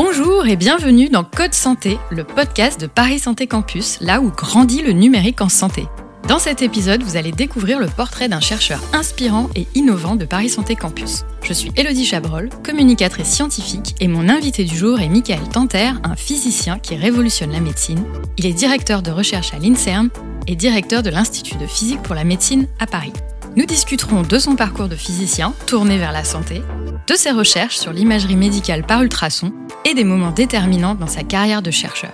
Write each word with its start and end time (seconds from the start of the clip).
Bonjour 0.00 0.46
et 0.46 0.54
bienvenue 0.54 1.08
dans 1.08 1.24
Code 1.24 1.54
Santé, 1.54 1.98
le 2.12 2.22
podcast 2.22 2.80
de 2.80 2.86
Paris 2.86 3.18
Santé 3.18 3.48
Campus, 3.48 3.98
là 4.00 4.20
où 4.20 4.30
grandit 4.30 4.80
le 4.80 4.92
numérique 4.92 5.40
en 5.40 5.48
santé. 5.48 5.88
Dans 6.28 6.38
cet 6.38 6.62
épisode, 6.62 7.02
vous 7.02 7.16
allez 7.16 7.32
découvrir 7.32 7.80
le 7.80 7.88
portrait 7.88 8.28
d'un 8.28 8.38
chercheur 8.38 8.80
inspirant 8.92 9.50
et 9.56 9.66
innovant 9.74 10.14
de 10.14 10.24
Paris 10.24 10.50
Santé 10.50 10.76
Campus. 10.76 11.24
Je 11.42 11.52
suis 11.52 11.72
Elodie 11.74 12.04
Chabrol, 12.04 12.48
communicatrice 12.64 13.26
scientifique, 13.26 13.96
et 13.98 14.06
mon 14.06 14.28
invité 14.28 14.62
du 14.62 14.76
jour 14.76 15.00
est 15.00 15.08
Michael 15.08 15.48
Tanter, 15.52 15.90
un 16.04 16.14
physicien 16.14 16.78
qui 16.78 16.94
révolutionne 16.94 17.50
la 17.50 17.58
médecine. 17.58 18.04
Il 18.36 18.46
est 18.46 18.52
directeur 18.52 19.02
de 19.02 19.10
recherche 19.10 19.52
à 19.52 19.58
l'INSERM 19.58 20.10
et 20.46 20.54
directeur 20.54 21.02
de 21.02 21.10
l'Institut 21.10 21.56
de 21.56 21.66
physique 21.66 22.02
pour 22.02 22.14
la 22.14 22.22
médecine 22.22 22.68
à 22.78 22.86
Paris. 22.86 23.12
Nous 23.56 23.66
discuterons 23.66 24.22
de 24.22 24.38
son 24.38 24.54
parcours 24.54 24.88
de 24.88 24.94
physicien, 24.94 25.54
tourné 25.66 25.98
vers 25.98 26.12
la 26.12 26.22
santé, 26.22 26.62
de 27.08 27.14
ses 27.14 27.30
recherches 27.30 27.78
sur 27.78 27.92
l'imagerie 27.92 28.36
médicale 28.36 28.84
par 28.84 29.02
ultrason 29.02 29.52
et 29.86 29.94
des 29.94 30.04
moments 30.04 30.30
déterminants 30.30 30.94
dans 30.94 31.06
sa 31.06 31.22
carrière 31.22 31.62
de 31.62 31.70
chercheur. 31.70 32.12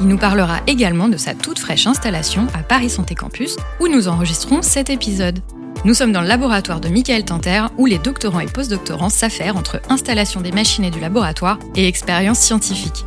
Il 0.00 0.08
nous 0.08 0.18
parlera 0.18 0.58
également 0.66 1.08
de 1.08 1.16
sa 1.16 1.34
toute 1.34 1.60
fraîche 1.60 1.86
installation 1.86 2.48
à 2.52 2.58
Paris 2.58 2.90
Santé 2.90 3.14
Campus, 3.14 3.56
où 3.78 3.86
nous 3.86 4.08
enregistrons 4.08 4.62
cet 4.62 4.90
épisode. 4.90 5.38
Nous 5.84 5.94
sommes 5.94 6.12
dans 6.12 6.22
le 6.22 6.28
laboratoire 6.28 6.80
de 6.80 6.88
Michael 6.88 7.24
Tanter, 7.24 7.66
où 7.78 7.86
les 7.86 7.98
doctorants 7.98 8.40
et 8.40 8.46
postdoctorants 8.46 9.10
s'affairent 9.10 9.56
entre 9.56 9.80
installation 9.88 10.40
des 10.40 10.52
machines 10.52 10.84
et 10.84 10.90
du 10.90 10.98
laboratoire 10.98 11.58
et 11.76 11.86
expérience 11.86 12.40
scientifique. 12.40 13.04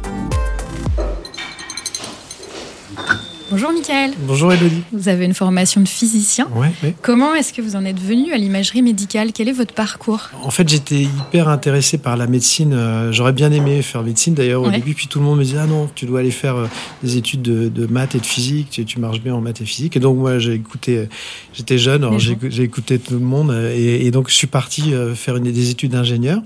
Bonjour 3.57 3.71
Michael. 3.71 4.11
Bonjour 4.27 4.51
Elodie. 4.51 4.81
Vous 4.91 5.07
avez 5.07 5.23
une 5.23 5.33
formation 5.33 5.79
de 5.79 5.87
physicien. 5.87 6.49
Ouais, 6.53 6.73
ouais. 6.83 6.93
Comment 7.01 7.33
est-ce 7.35 7.53
que 7.53 7.61
vous 7.61 7.77
en 7.77 7.85
êtes 7.85 8.01
venu 8.01 8.33
à 8.33 8.37
l'imagerie 8.37 8.81
médicale? 8.81 9.31
Quel 9.33 9.47
est 9.47 9.53
votre 9.53 9.73
parcours? 9.73 10.29
En 10.43 10.49
fait, 10.49 10.67
j'étais 10.67 11.03
hyper 11.03 11.47
intéressé 11.47 11.97
par 11.97 12.17
la 12.17 12.27
médecine. 12.27 12.73
Euh, 12.73 13.13
J'aurais 13.13 13.31
bien 13.31 13.53
aimé 13.53 13.81
faire 13.81 14.03
médecine 14.03 14.33
d'ailleurs 14.33 14.61
au 14.63 14.65
Ouais. 14.67 14.73
début. 14.75 14.93
Puis 14.93 15.07
tout 15.07 15.19
le 15.19 15.25
monde 15.25 15.39
me 15.39 15.45
disait 15.45 15.59
Ah 15.61 15.67
non, 15.67 15.89
tu 15.95 16.05
dois 16.05 16.19
aller 16.19 16.31
faire 16.31 16.57
euh, 16.57 16.67
des 17.01 17.15
études 17.15 17.43
de, 17.43 17.69
de 17.69 17.85
maths 17.87 18.13
et 18.15 18.19
de 18.19 18.25
physique. 18.25 18.67
Tu, 18.71 18.83
tu 18.83 18.99
marches 18.99 19.21
bien 19.21 19.33
en 19.33 19.39
maths 19.39 19.61
et 19.61 19.65
physique. 19.65 19.95
Et 19.95 20.01
donc, 20.01 20.17
moi, 20.17 20.37
j'ai 20.37 20.53
écouté. 20.55 20.97
euh, 20.97 21.05
J'étais 21.53 21.77
jeune, 21.77 22.03
alors 22.03 22.19
j'ai 22.19 22.33
écouté 22.63 22.99
tout 22.99 23.13
le 23.13 23.19
monde. 23.21 23.53
Et, 23.73 24.05
et 24.05 24.11
donc, 24.11 24.29
je 24.29 24.35
suis 24.35 24.47
parti 24.47 24.91
faire 25.15 25.37
une, 25.37 25.43
des 25.49 25.69
études 25.69 25.91
d'ingénieur. 25.91 26.41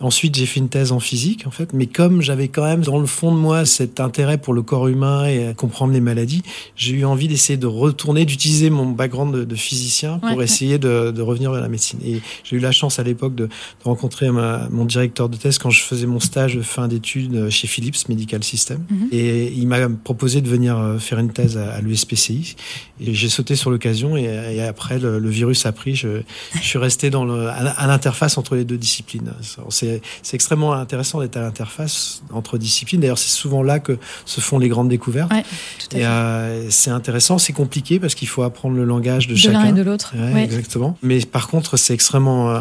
Ensuite, 0.00 0.34
j'ai 0.34 0.46
fait 0.46 0.58
une 0.58 0.68
thèse 0.68 0.90
en 0.90 0.98
physique, 0.98 1.46
en 1.46 1.52
fait. 1.52 1.72
Mais 1.74 1.86
comme 1.86 2.22
j'avais 2.22 2.48
quand 2.48 2.64
même 2.64 2.80
dans 2.80 2.98
le 2.98 3.06
fond 3.06 3.30
de 3.32 3.38
moi 3.38 3.64
cet 3.66 4.00
intérêt 4.00 4.36
pour 4.38 4.52
le 4.52 4.62
corps 4.62 4.88
humain 4.88 5.26
et 5.26 5.46
à 5.46 5.54
comprendre 5.54 5.92
les 5.92 6.00
maladies, 6.00 6.39
j'ai 6.76 6.94
eu 6.94 7.04
envie 7.04 7.28
d'essayer 7.28 7.56
de 7.56 7.66
retourner, 7.66 8.24
d'utiliser 8.24 8.70
mon 8.70 8.86
background 8.90 9.34
de, 9.34 9.44
de 9.44 9.54
physicien 9.54 10.18
pour 10.18 10.30
Ouais, 10.30 10.36
ouais. 10.36 10.44
essayer 10.44 10.78
de, 10.78 11.10
de 11.10 11.22
revenir 11.22 11.50
vers 11.52 11.60
la 11.60 11.68
médecine. 11.68 11.98
Et 12.04 12.20
j'ai 12.44 12.56
eu 12.56 12.60
la 12.60 12.72
chance 12.72 12.98
à 12.98 13.02
l'époque 13.02 13.34
de, 13.34 13.46
de 13.46 13.50
rencontrer 13.84 14.30
ma- 14.30 14.68
mon 14.70 14.84
directeur 14.84 15.28
de 15.28 15.36
thèse 15.36 15.58
quand 15.58 15.70
je 15.70 15.82
faisais 15.82 16.06
mon 16.06 16.20
stage 16.20 16.54
de 16.56 16.62
fin 16.62 16.88
d'études 16.88 17.48
chez 17.50 17.66
Philips 17.66 18.08
Medical 18.08 18.42
System. 18.44 18.84
Mhm. 18.90 19.08
Et 19.12 19.52
il 19.52 19.66
m'a 19.66 19.88
proposé 19.88 20.40
de 20.40 20.48
venir 20.48 20.78
euh, 20.78 20.98
faire 20.98 21.18
une 21.18 21.32
thèse 21.32 21.56
à, 21.56 21.72
à 21.74 21.80
l'USPCI. 21.80 22.56
Et 23.00 23.14
j'ai 23.14 23.28
sauté 23.28 23.56
sur 23.56 23.70
l'occasion. 23.70 24.16
Et, 24.16 24.24
et 24.24 24.62
après, 24.62 24.98
le, 24.98 25.18
le 25.18 25.30
virus 25.30 25.66
a 25.66 25.72
pris. 25.72 25.94
Je, 25.94 26.20
je 26.54 26.66
suis 26.66 26.78
resté 26.78 27.10
dans 27.10 27.24
le, 27.24 27.48
à, 27.48 27.86
l'interface 27.86 28.38
entre 28.38 28.54
les 28.56 28.64
deux 28.64 28.76
disciplines. 28.78 29.32
C'est 29.70 30.00
extrêmement 30.32 30.72
intéressant 30.74 31.20
d'être 31.20 31.36
à 31.36 31.40
l'interface 31.40 32.22
entre 32.32 32.58
disciplines. 32.58 33.00
D'ailleurs, 33.00 33.18
c'est 33.18 33.30
souvent 33.34 33.62
là 33.62 33.78
que 33.80 33.98
se 34.24 34.40
font 34.40 34.58
les 34.58 34.68
grandes 34.68 34.88
découvertes. 34.88 35.32
Ouais, 35.32 35.42
tout 35.42 35.96
à 35.96 35.98
Et 35.98 36.02
fait. 36.02 36.06
Euh, 36.20 36.66
c'est 36.70 36.90
intéressant, 36.90 37.38
c'est 37.38 37.52
compliqué 37.52 37.98
parce 37.98 38.14
qu'il 38.14 38.28
faut 38.28 38.42
apprendre 38.42 38.76
le 38.76 38.84
langage 38.84 39.26
de, 39.26 39.32
de 39.34 39.38
chacun. 39.38 39.62
l'un 39.64 39.68
et 39.68 39.72
de 39.72 39.82
l'autre. 39.82 40.14
Ouais, 40.16 40.32
Ouais. 40.32 40.44
Exactement. 40.44 40.96
Mais 41.02 41.20
par 41.20 41.48
contre, 41.48 41.76
c'est 41.76 41.94
extrêmement 41.94 42.50
euh, 42.50 42.60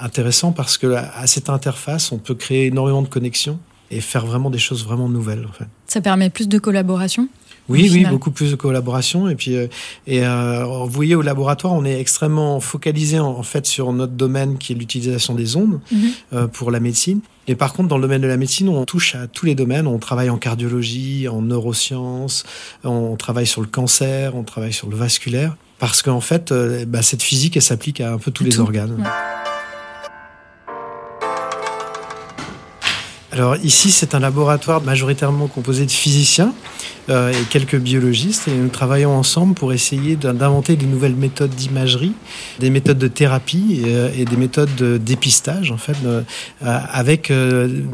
intéressant 0.00 0.52
parce 0.52 0.78
que 0.78 0.94
à 0.94 1.10
à 1.16 1.26
cette 1.26 1.50
interface, 1.50 2.12
on 2.12 2.18
peut 2.18 2.34
créer 2.34 2.66
énormément 2.66 3.02
de 3.02 3.08
connexions 3.08 3.58
et 3.90 4.00
faire 4.00 4.24
vraiment 4.24 4.50
des 4.50 4.58
choses 4.58 4.84
vraiment 4.84 5.08
nouvelles. 5.08 5.46
En 5.48 5.52
fait. 5.52 5.66
Ça 5.86 6.00
permet 6.00 6.30
plus 6.30 6.48
de 6.48 6.58
collaboration? 6.58 7.28
Oui, 7.70 7.88
oui, 7.92 8.04
beaucoup 8.04 8.30
plus 8.30 8.50
de 8.50 8.56
collaboration. 8.56 9.28
Et 9.28 9.34
puis, 9.34 9.56
euh, 9.56 9.66
et 10.06 10.24
euh, 10.26 10.64
vous 10.64 10.88
voyez, 10.90 11.14
au 11.14 11.22
laboratoire, 11.22 11.72
on 11.72 11.84
est 11.84 11.98
extrêmement 12.00 12.60
focalisé 12.60 13.18
en, 13.18 13.28
en 13.28 13.42
fait 13.42 13.66
sur 13.66 13.92
notre 13.92 14.12
domaine 14.12 14.58
qui 14.58 14.72
est 14.72 14.76
l'utilisation 14.76 15.34
des 15.34 15.56
ondes 15.56 15.80
Mhm. 15.92 15.98
euh, 16.32 16.46
pour 16.46 16.70
la 16.70 16.80
médecine. 16.80 17.20
Et 17.48 17.54
par 17.54 17.72
contre, 17.72 17.88
dans 17.88 17.96
le 17.96 18.02
domaine 18.02 18.20
de 18.22 18.26
la 18.28 18.36
médecine, 18.36 18.68
on 18.68 18.84
touche 18.84 19.14
à 19.14 19.26
tous 19.26 19.46
les 19.46 19.54
domaines. 19.54 19.86
On 19.86 19.98
travaille 19.98 20.30
en 20.30 20.36
cardiologie, 20.38 21.26
en 21.28 21.42
neurosciences, 21.42 22.44
on 22.84 23.16
travaille 23.16 23.46
sur 23.46 23.60
le 23.60 23.66
cancer, 23.66 24.34
on 24.36 24.42
travaille 24.42 24.72
sur 24.72 24.88
le 24.88 24.96
vasculaire. 24.96 25.56
Parce 25.78 26.02
qu'en 26.02 26.20
fait, 26.20 26.52
bah, 26.86 27.00
cette 27.02 27.22
physique, 27.22 27.56
elle 27.56 27.62
s'applique 27.62 28.00
à 28.02 28.12
un 28.12 28.18
peu 28.18 28.30
tous 28.30 28.44
les 28.44 28.60
organes. 28.60 28.92
Ouais. 28.98 29.39
Alors 33.40 33.56
ici, 33.64 33.90
c'est 33.90 34.14
un 34.14 34.18
laboratoire 34.18 34.82
majoritairement 34.82 35.46
composé 35.46 35.86
de 35.86 35.90
physiciens 35.90 36.52
euh, 37.08 37.32
et 37.32 37.44
quelques 37.48 37.78
biologistes. 37.78 38.48
Et 38.48 38.50
nous 38.50 38.68
travaillons 38.68 39.16
ensemble 39.16 39.54
pour 39.54 39.72
essayer 39.72 40.14
d'in- 40.14 40.34
d'inventer 40.34 40.76
des 40.76 40.84
nouvelles 40.84 41.14
méthodes 41.14 41.54
d'imagerie, 41.54 42.12
des 42.58 42.68
méthodes 42.68 42.98
de 42.98 43.08
thérapie 43.08 43.80
et, 43.82 43.94
euh, 43.94 44.24
des 44.26 44.36
méthodes 44.36 44.74
de 44.76 44.98
dépistage, 44.98 45.72
en 45.72 45.78
fait, 45.78 45.96
euh, 46.04 46.20
avec 46.60 47.32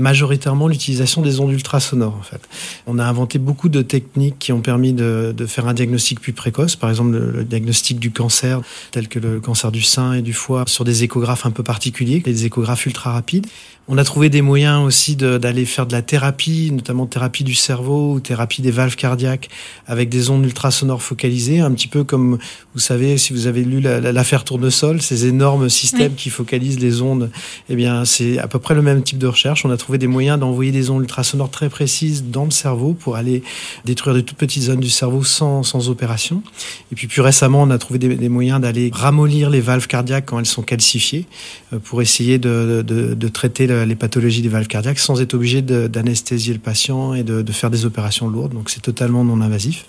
majoritairement 0.00 0.66
l'utilisation 0.66 1.22
des 1.22 1.38
ondes 1.38 1.52
ultrasonores. 1.52 2.16
En 2.18 2.24
fait, 2.24 2.40
on 2.88 2.98
a 2.98 3.04
inventé 3.04 3.38
beaucoup 3.38 3.68
de 3.68 3.82
techniques 3.82 4.40
qui 4.40 4.50
ont 4.52 4.62
permis 4.62 4.94
de, 4.94 5.32
faire 5.46 5.68
un 5.68 5.74
diagnostic 5.74 6.18
plus 6.20 6.32
précoce, 6.32 6.74
par 6.74 6.90
exemple 6.90 7.12
le, 7.12 7.30
le 7.30 7.44
diagnostic 7.44 8.00
du 8.00 8.10
cancer, 8.10 8.62
tel 8.90 9.06
que 9.06 9.20
le 9.20 9.38
cancer 9.38 9.70
du 9.70 9.82
sein 9.82 10.14
et 10.14 10.22
du 10.22 10.32
foie, 10.32 10.64
sur 10.66 10.82
des 10.82 11.04
échographes 11.04 11.46
un 11.46 11.52
peu 11.52 11.62
particuliers, 11.62 12.18
des 12.18 12.46
échographes 12.46 12.84
ultra 12.86 13.12
rapides. 13.12 13.46
On 13.88 13.98
a 13.98 14.04
trouvé 14.04 14.30
des 14.30 14.42
moyens 14.42 14.84
aussi 14.84 15.14
d'aller 15.14 15.64
faire 15.64 15.86
de 15.86 15.92
la 15.92 16.02
thérapie, 16.02 16.70
notamment 16.72 17.06
thérapie 17.06 17.44
du 17.44 17.54
cerveau 17.54 18.14
ou 18.14 18.20
thérapie 18.20 18.60
des 18.60 18.72
valves 18.72 18.96
cardiaques 18.96 19.48
avec 19.86 20.08
des 20.08 20.28
ondes 20.28 20.44
ultrasonores 20.44 21.02
focalisées, 21.02 21.60
un 21.60 21.70
petit 21.70 21.86
peu 21.86 22.02
comme 22.02 22.38
vous 22.74 22.80
savez 22.80 23.16
si 23.16 23.32
vous 23.32 23.46
avez 23.46 23.62
lu 23.62 23.80
la- 23.80 24.00
la- 24.00 24.10
l'affaire 24.10 24.42
Tournesol, 24.42 25.00
ces 25.00 25.26
énormes 25.26 25.68
systèmes 25.68 26.14
qui 26.16 26.30
focalisent 26.30 26.80
les 26.80 27.00
ondes. 27.00 27.30
Eh 27.68 27.76
bien, 27.76 28.04
c'est 28.04 28.38
à 28.38 28.48
peu 28.48 28.58
près 28.58 28.74
le 28.74 28.82
même 28.82 29.04
type 29.04 29.18
de 29.18 29.28
recherche. 29.28 29.64
On 29.64 29.70
a 29.70 29.76
trouvé 29.76 29.98
des 29.98 30.08
moyens 30.08 30.40
d'envoyer 30.40 30.72
des 30.72 30.90
ondes 30.90 31.02
ultrasonores 31.02 31.50
très 31.52 31.68
précises 31.68 32.24
dans 32.24 32.44
le 32.44 32.50
cerveau 32.50 32.92
pour 32.92 33.14
aller 33.14 33.44
détruire 33.84 34.16
de 34.16 34.20
toutes 34.20 34.36
petites 34.36 34.64
zones 34.64 34.80
du 34.80 34.90
cerveau 34.90 35.22
sans, 35.22 35.62
sans 35.62 35.90
opération. 35.90 36.42
Et 36.90 36.96
puis 36.96 37.06
plus 37.06 37.20
récemment, 37.22 37.62
on 37.62 37.70
a 37.70 37.78
trouvé 37.78 38.00
des, 38.00 38.16
des 38.16 38.28
moyens 38.28 38.60
d'aller 38.60 38.90
ramollir 38.92 39.48
les 39.48 39.60
valves 39.60 39.86
cardiaques 39.86 40.26
quand 40.26 40.40
elles 40.40 40.44
sont 40.46 40.62
calcifiées 40.62 41.26
euh, 41.72 41.78
pour 41.78 42.02
essayer 42.02 42.38
de, 42.38 42.82
de- 42.84 43.14
de 43.14 43.28
traiter 43.28 43.68
le- 43.76 43.84
les 43.84 43.94
pathologies 43.96 44.42
des 44.42 44.48
valves 44.48 44.66
cardiaques 44.66 44.98
sans 44.98 45.20
être 45.20 45.34
obligé 45.34 45.62
d'anesthésier 45.62 46.52
le 46.52 46.58
patient 46.60 47.14
et 47.14 47.22
de, 47.22 47.42
de 47.42 47.52
faire 47.52 47.70
des 47.70 47.84
opérations 47.84 48.28
lourdes. 48.28 48.52
Donc 48.54 48.70
c'est 48.70 48.82
totalement 48.82 49.24
non 49.24 49.40
invasif. 49.40 49.86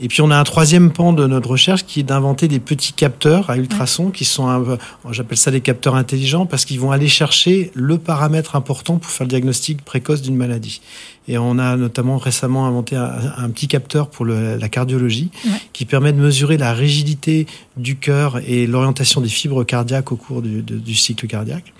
Et 0.00 0.06
puis 0.06 0.22
on 0.22 0.30
a 0.30 0.36
un 0.38 0.44
troisième 0.44 0.92
pan 0.92 1.12
de 1.12 1.26
notre 1.26 1.50
recherche 1.50 1.84
qui 1.84 1.98
est 2.00 2.04
d'inventer 2.04 2.46
des 2.46 2.60
petits 2.60 2.92
capteurs 2.92 3.50
à 3.50 3.56
ultrasons 3.56 4.10
qui 4.10 4.24
sont, 4.24 4.78
j'appelle 5.10 5.36
ça 5.38 5.50
des 5.50 5.60
capteurs 5.60 5.96
intelligents 5.96 6.46
parce 6.46 6.64
qu'ils 6.64 6.78
vont 6.78 6.92
aller 6.92 7.08
chercher 7.08 7.72
le 7.74 7.98
paramètre 7.98 8.54
important 8.54 8.98
pour 8.98 9.10
faire 9.10 9.24
le 9.26 9.30
diagnostic 9.30 9.84
précoce 9.84 10.22
d'une 10.22 10.36
maladie. 10.36 10.80
Et 11.28 11.36
on 11.38 11.58
a 11.58 11.76
notamment 11.76 12.16
récemment 12.16 12.66
inventé 12.66 12.96
un, 12.96 13.12
un 13.36 13.50
petit 13.50 13.68
capteur 13.68 14.08
pour 14.08 14.24
le- 14.24 14.56
la 14.56 14.68
cardiologie 14.68 15.30
Ouais. 15.44 15.50
qui 15.74 15.84
permet 15.84 16.12
de 16.12 16.18
mesurer 16.18 16.56
la 16.56 16.72
rigidité 16.72 17.46
du 17.76 17.96
cœur 17.96 18.40
et 18.46 18.66
l'orientation 18.66 19.20
des 19.20 19.28
fibres 19.28 19.62
cardiaques 19.64 20.10
au 20.10 20.16
cours 20.16 20.40
du, 20.42 20.62
de- 20.62 20.78
du 20.78 20.94
cycle 20.94 21.26
cardiaque 21.26 21.72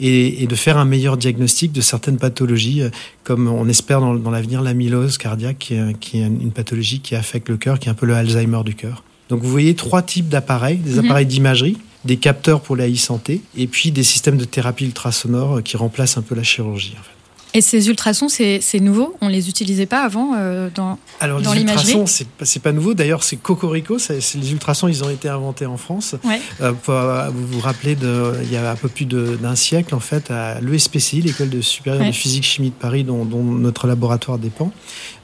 et, 0.00 0.42
et 0.42 0.46
de 0.46 0.54
faire 0.54 0.78
un 0.78 0.84
meilleur 0.84 1.16
diagnostic 1.16 1.72
de 1.72 1.80
certaines 1.80 2.16
pathologies, 2.18 2.82
euh, 2.82 2.90
comme 3.24 3.48
on 3.48 3.68
espère 3.68 4.00
dans, 4.00 4.14
dans 4.14 4.30
l'avenir 4.30 4.62
l'amylose 4.62 5.18
cardiaque, 5.18 5.58
qui 5.58 5.74
est, 5.74 5.98
qui 5.98 6.18
est 6.18 6.26
une 6.26 6.52
pathologie 6.52 7.00
qui 7.00 7.14
affecte 7.16 7.48
le 7.48 7.56
cœur, 7.56 7.78
qui 7.78 7.88
est 7.88 7.90
un 7.90 7.94
peu 7.94 8.06
le 8.06 8.14
Alzheimer 8.14 8.62
du 8.64 8.74
cœur. 8.74 9.02
Donc 9.28 9.42
vous 9.42 9.50
voyez 9.50 9.74
trois 9.74 10.02
types 10.02 10.28
d'appareils, 10.28 10.76
des 10.78 10.92
Mhm. 10.94 11.04
appareils 11.06 11.26
d'imagerie, 11.26 11.76
des 12.04 12.16
capteurs 12.18 12.60
pour 12.60 12.76
la 12.76 12.88
e-santé, 12.88 13.40
et 13.56 13.66
puis 13.66 13.90
des 13.92 14.02
systèmes 14.02 14.36
de 14.36 14.44
thérapie 14.44 14.84
ultrasonore 14.84 15.58
euh, 15.58 15.60
qui 15.62 15.76
remplacent 15.76 16.18
un 16.18 16.22
peu 16.22 16.34
la 16.34 16.42
chirurgie. 16.42 16.94
en 16.98 17.02
fait. 17.02 17.10
Et 17.54 17.60
ces 17.60 17.88
ultrasons, 17.88 18.28
c'est 18.28 18.60
nouveau? 18.80 19.14
On 19.20 19.28
les 19.28 19.48
utilisait 19.50 19.84
pas 19.86 20.02
avant 20.04 20.32
euh, 20.36 20.70
dans... 20.74 20.98
Alors 21.20 21.42
Dans 21.42 21.52
les 21.52 21.60
ultrasons, 21.60 22.06
c'est 22.06 22.26
pas, 22.26 22.46
pas 22.62 22.72
nouveau. 22.72 22.94
D'ailleurs, 22.94 23.22
c'est 23.22 23.36
Cocorico. 23.36 23.98
c'est- 23.98 24.20
c'est- 24.22 24.38
les 24.38 24.52
ultrasons, 24.52 24.88
ils 24.88 25.04
ont 25.04 25.10
été 25.10 25.28
inventés 25.28 25.66
en 25.66 25.76
France. 25.76 26.14
Ouais. 26.24 26.40
Euh, 26.62 26.72
pour, 26.72 26.94
euh, 26.94 27.28
vous 27.28 27.46
vous 27.46 27.60
rappelez, 27.60 27.94
de, 27.94 28.32
il 28.42 28.50
y 28.50 28.56
a 28.56 28.70
un 28.70 28.74
peu 28.76 28.88
plus 28.88 29.04
d'un 29.04 29.54
siècle, 29.54 29.94
en 29.94 30.00
fait, 30.00 30.30
à 30.30 30.60
l'ESPCI, 30.62 31.20
l'école 31.20 31.50
de 31.50 31.60
supérieure 31.60 32.02
Ouais. 32.02 32.08
de 32.08 32.14
physique 32.14 32.44
chimie 32.44 32.70
de 32.70 32.74
Paris, 32.74 33.04
dont, 33.04 33.24
dont 33.26 33.42
notre 33.42 33.86
laboratoire 33.86 34.38
dépend. 34.38 34.72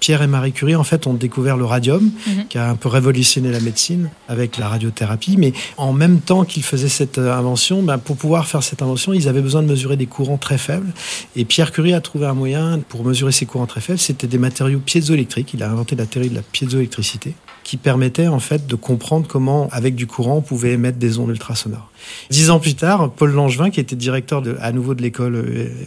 Pierre 0.01 0.21
et 0.23 0.27
Marie 0.27 0.53
Curie, 0.53 0.77
en 0.77 0.85
fait, 0.85 1.07
ont 1.07 1.15
découvert 1.15 1.57
le 1.57 1.65
radium, 1.65 2.11
Mhm. 2.27 2.47
qui 2.49 2.59
a 2.59 2.69
un 2.69 2.77
peu 2.77 2.89
révolutionné 2.91 3.51
la 3.51 3.61
médecine 3.61 4.11
avec 4.29 4.59
la 4.59 4.69
radiothérapie. 4.69 5.37
Mais 5.39 5.55
en 5.79 5.93
même 5.95 6.21
temps 6.21 6.45
qu'ils 6.45 6.63
faisaient 6.63 6.89
cette 6.91 7.17
euh, 7.19 7.33
invention, 7.37 7.83
ben, 7.83 7.97
pour 7.97 8.17
pouvoir 8.17 8.47
faire 8.47 8.63
cette 8.63 8.83
invention, 8.83 9.15
ils 9.15 9.29
avaient 9.29 9.41
besoin 9.41 9.63
de 9.63 9.69
mesurer 9.69 9.97
des 9.97 10.07
courants 10.07 10.37
très 10.37 10.59
faibles. 10.59 10.93
Et 11.35 11.45
Pierre 11.47 11.73
Curie 11.73 11.95
a 11.95 12.01
trouvé 12.03 12.18
un 12.27 12.35
moyen 12.35 12.81
pour 12.89 13.05
mesurer 13.05 13.33
ces 13.33 13.47
courants 13.47 13.67
très 13.67 13.81
faibles. 13.81 13.99
C'était 13.99 14.27
des 14.27 14.39
matériaux 14.39 14.81
piézoélectriques. 14.81 15.55
Il 15.55 15.63
a 15.63 15.71
inventé 15.71 15.97
la 15.97 16.07
théorie 16.07 16.31
de 16.31 16.35
la 16.35 16.43
piézoélectricité 16.43 17.35
qui 17.69 17.77
permettait 17.77 18.29
en 18.29 18.41
fait 18.41 18.67
de 18.67 18.75
comprendre 18.77 19.27
comment, 19.29 19.69
avec 19.73 19.95
du 19.95 20.07
courant, 20.07 20.37
on 20.37 20.41
pouvait 20.41 20.73
émettre 20.73 20.97
des 20.97 21.19
ondes 21.19 21.29
ultrasonores. 21.29 21.91
Dix 22.31 22.49
ans 22.49 22.61
plus 22.61 22.75
tard, 22.75 23.11
Paul 23.11 23.31
Langevin, 23.31 23.69
qui 23.69 23.79
était 23.79 23.95
directeur 23.95 24.41
de, 24.41 24.57
à 24.63 24.73
nouveau 24.73 24.95
de 24.95 25.03
l'école 25.03 25.45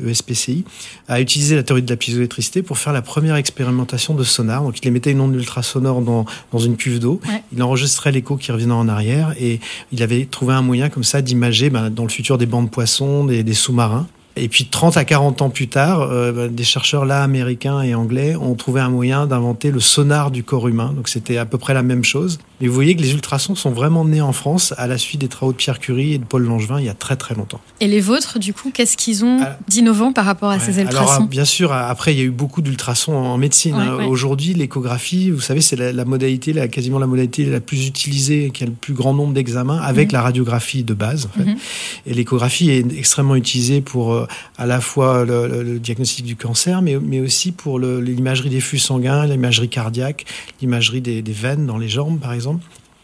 ESPCI, 0.08 0.64
a 1.08 1.20
utilisé 1.20 1.56
la 1.56 1.64
théorie 1.64 1.82
de 1.82 1.90
la 1.90 1.98
piézoélectricité 1.98 2.62
pour 2.62 2.78
faire 2.78 2.94
la 2.94 3.02
première 3.02 3.36
expérimentation 3.36 4.14
de 4.14 4.24
sonar. 4.24 4.62
Donc 4.62 4.78
il 4.80 4.88
émettait 4.88 5.10
une 5.10 5.22
onde 5.22 5.34
ultrasonore 5.34 6.04
dans, 6.04 6.28
dans 6.52 6.60
une 6.60 6.78
cuve 6.78 7.00
d'eau, 7.00 7.20
il 7.52 7.64
enregistrait 7.64 8.12
l'écho 8.12 8.38
qui 8.38 8.52
revenait 8.52 8.74
en 8.74 8.88
arrière 8.88 9.34
et 9.40 9.60
il 9.92 10.04
avait 10.04 10.26
trouvé 10.26 10.54
un 10.54 10.62
moyen 10.62 10.90
comme 10.90 11.04
ça 11.04 11.24
d'imager 11.24 11.72
ben, 11.72 11.90
dans 11.90 12.04
le 12.04 12.10
futur 12.10 12.38
des 12.38 12.46
bancs 12.46 12.66
de 12.66 12.70
poissons, 12.70 13.26
des, 13.26 13.42
des 13.42 13.56
sous-marins. 13.56 14.06
Et 14.38 14.48
puis 14.48 14.66
30 14.66 14.96
à 14.98 15.04
40 15.04 15.42
ans 15.42 15.50
plus 15.50 15.68
tard, 15.68 16.02
euh, 16.02 16.48
des 16.48 16.64
chercheurs 16.64 17.06
là 17.06 17.22
américains 17.22 17.82
et 17.82 17.94
anglais 17.94 18.36
ont 18.36 18.56
trouvé 18.56 18.80
un 18.80 18.90
moyen 18.90 19.28
d'inventer 19.28 19.72
le 19.72 19.80
sonar 19.80 20.32
du 20.32 20.44
corps 20.44 20.68
humain. 20.68 20.94
Donc 20.96 21.10
c'était 21.10 21.38
à 21.38 21.46
peu 21.46 21.58
près 21.58 21.74
la 21.74 21.84
même 21.84 22.04
chose. 22.04 22.40
Mais 22.62 22.68
vous 22.68 22.74
voyez 22.74 22.96
que 22.96 23.02
les 23.02 23.14
ultrasons 23.14 23.56
sont 23.56 23.72
vraiment 23.72 24.06
nés 24.06 24.22
en 24.22 24.34
France 24.34 24.74
à 24.78 24.88
la 24.88 24.98
suite 24.98 25.22
des 25.22 25.28
travaux 25.28 25.52
de 25.52 25.58
Pierre 25.58 25.80
Curie 25.80 26.14
et 26.14 26.18
de 26.18 26.24
Paul 26.24 26.44
Langevin 26.44 26.80
il 26.80 26.86
y 26.86 26.90
a 26.90 26.94
très 26.94 27.16
très 27.16 27.36
longtemps. 27.36 27.60
Et 27.80 27.88
les 27.88 28.00
vôtres, 28.00 28.40
du 28.40 28.54
coup, 28.54 28.72
qu'est-ce 28.72 28.98
qu'ils 28.98 29.26
ont 29.26 29.40
ah. 29.42 29.58
d'innovant 29.68 30.14
par 30.14 30.26
rapport 30.26 30.50
à 30.50 30.60
ces 30.60 30.80
ultrasons 30.80 31.12
Alors 31.12 31.28
bien 31.28 31.46
sûr, 31.46 31.74
après 31.74 32.14
il 32.14 32.20
y 32.20 32.22
a 32.22 32.26
eu 32.26 32.32
beaucoup 32.32 32.62
d'ultrasons 32.62 33.14
en 33.14 33.38
médecine. 33.38 33.76
Aujourd'hui, 34.08 34.54
l'échographie, 34.54 35.32
vous 35.32 35.42
savez, 35.42 35.62
c'est 35.62 35.76
la, 35.76 36.06
modalité, 36.06 36.54
la, 36.54 36.68
quasiment 36.68 37.00
la 37.00 37.08
modalité 37.08 37.46
la 37.46 37.60
plus 37.60 37.88
utilisée, 37.88 38.52
qui 38.54 38.64
a 38.64 38.68
le 38.68 38.74
plus 38.74 38.94
grand 38.94 39.14
nombre 39.14 39.34
d'examens 39.34 39.80
avec 39.80 40.10
mhm. 40.10 40.14
la 40.14 40.22
radiographie 40.22 40.84
de 40.84 40.94
base. 40.94 41.26
En 41.26 41.38
fait. 41.38 41.46
Mhm. 41.46 41.58
Et 42.06 42.14
l'échographie 42.14 42.70
est 42.70 42.86
extrêmement 42.98 43.36
utilisée 43.36 43.82
pour 43.82 44.14
euh, 44.14 44.28
à 44.58 44.66
la 44.66 44.82
fois 44.82 45.26
le, 45.26 45.80
diagnostic 45.80 46.26
du 46.26 46.36
cancer, 46.36 46.82
mais, 46.82 46.98
mais 47.02 47.20
aussi 47.20 47.52
pour 47.52 47.80
l'imagerie 47.80 48.50
des 48.50 48.62
flux 48.62 48.80
sanguins, 48.80 49.26
l'imagerie 49.26 49.70
cardiaque, 49.70 50.26
l'imagerie 50.62 51.02
des, 51.02 51.22
des, 51.22 51.32
veines 51.32 51.66
dans 51.66 51.78
les 51.78 51.90
jambes, 51.90 52.20
par 52.20 52.34
exemple. 52.34 52.51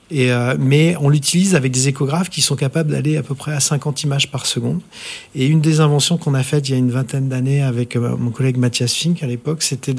Et, 0.09 0.31
euh, 0.31 0.55
mais 0.57 0.95
on 1.01 1.09
l'utilise 1.09 1.55
avec 1.55 1.71
des 1.71 1.89
échographes 1.89 2.29
qui 2.29 2.41
sont 2.41 2.55
capables 2.55 2.91
d'aller 2.91 3.17
à 3.17 3.23
peu 3.23 3.35
près 3.35 3.51
à 3.51 3.59
50 3.59 4.03
images 4.03 4.31
par 4.31 4.45
seconde. 4.45 4.79
Et 5.35 5.47
une 5.47 5.59
des 5.59 5.81
inventions 5.81 6.17
qu'on 6.17 6.33
a 6.33 6.43
faites 6.43 6.69
il 6.69 6.71
y 6.71 6.75
a 6.75 6.77
une 6.77 6.91
vingtaine 6.91 7.27
d'années 7.27 7.61
avec 7.61 7.95
euh, 7.95 8.15
mon 8.17 8.31
collègue 8.31 8.57
Mathias 8.57 8.93
Fink 8.93 9.21
à 9.21 9.27
l'époque, 9.27 9.63
c'était 9.63 9.93